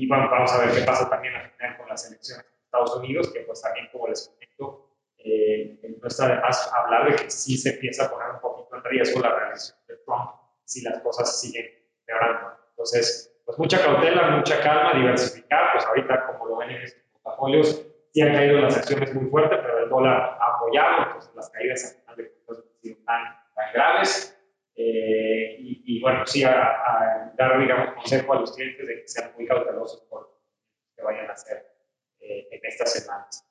y 0.00 0.06
bueno, 0.06 0.30
vamos 0.30 0.52
a 0.52 0.64
ver 0.64 0.74
qué 0.74 0.82
pasa 0.86 1.10
también 1.10 1.34
al 1.34 1.50
final 1.50 1.76
con 1.76 1.88
las 1.88 2.06
elecciones 2.08 2.46
Estados 2.68 2.96
Unidos, 2.96 3.32
que 3.32 3.40
pues 3.40 3.62
también, 3.62 3.88
como 3.90 4.08
les 4.08 4.28
comento, 4.28 4.90
eh, 5.18 5.80
no 6.00 6.06
está 6.06 6.28
de 6.28 6.40
más 6.40 6.70
hablar 6.74 7.10
de 7.10 7.16
que 7.16 7.30
sí 7.30 7.56
se 7.56 7.70
empieza 7.70 8.04
a 8.04 8.10
poner 8.10 8.28
un 8.30 8.40
poquito 8.40 8.76
en 8.76 8.84
riesgo 8.84 9.20
la 9.20 9.34
reelección 9.34 9.78
de 9.88 9.96
Trump 10.04 10.30
si 10.64 10.82
las 10.82 11.00
cosas 11.00 11.40
siguen 11.40 11.66
empeorando. 12.00 12.52
Entonces, 12.70 13.34
pues 13.46 13.58
mucha 13.58 13.82
cautela, 13.82 14.36
mucha 14.36 14.60
calma, 14.60 14.92
diversificar, 14.94 15.72
pues 15.72 15.86
ahorita 15.86 16.26
como 16.26 16.46
lo 16.46 16.56
ven 16.58 16.70
en 16.70 16.82
estos 16.82 17.02
portafolios 17.28 17.86
sí 18.12 18.20
han 18.20 18.32
caído 18.32 18.60
las 18.60 18.76
acciones 18.76 19.14
muy 19.14 19.30
fuerte, 19.30 19.56
pero 19.56 19.84
el 19.84 19.88
dólar 19.88 20.38
ha 20.40 20.56
apoyado, 20.56 21.06
entonces 21.06 21.34
las 21.34 21.50
caídas 21.50 22.02
han 22.06 22.16
sido 22.16 22.96
tan, 23.04 23.22
tan 23.54 23.72
graves. 23.72 24.34
Eh, 24.76 25.56
y, 25.58 25.82
y, 25.96 26.00
bueno, 26.00 26.24
sí, 26.24 26.44
a, 26.44 26.52
a, 26.52 27.32
dar, 27.36 27.58
digamos, 27.58 27.94
consejo 27.94 28.32
a 28.32 28.40
los 28.40 28.54
clientes 28.54 28.86
de 28.86 29.02
que 29.02 29.08
sean 29.08 29.32
muy 29.34 29.46
cautelosos 29.46 30.02
por 30.02 30.20
lo 30.22 30.28
que 30.96 31.02
vayan 31.02 31.28
a 31.28 31.32
hacer 31.32 31.66
eh, 32.20 32.48
en 32.52 32.60
estas 32.62 32.92
semanas. 32.92 33.44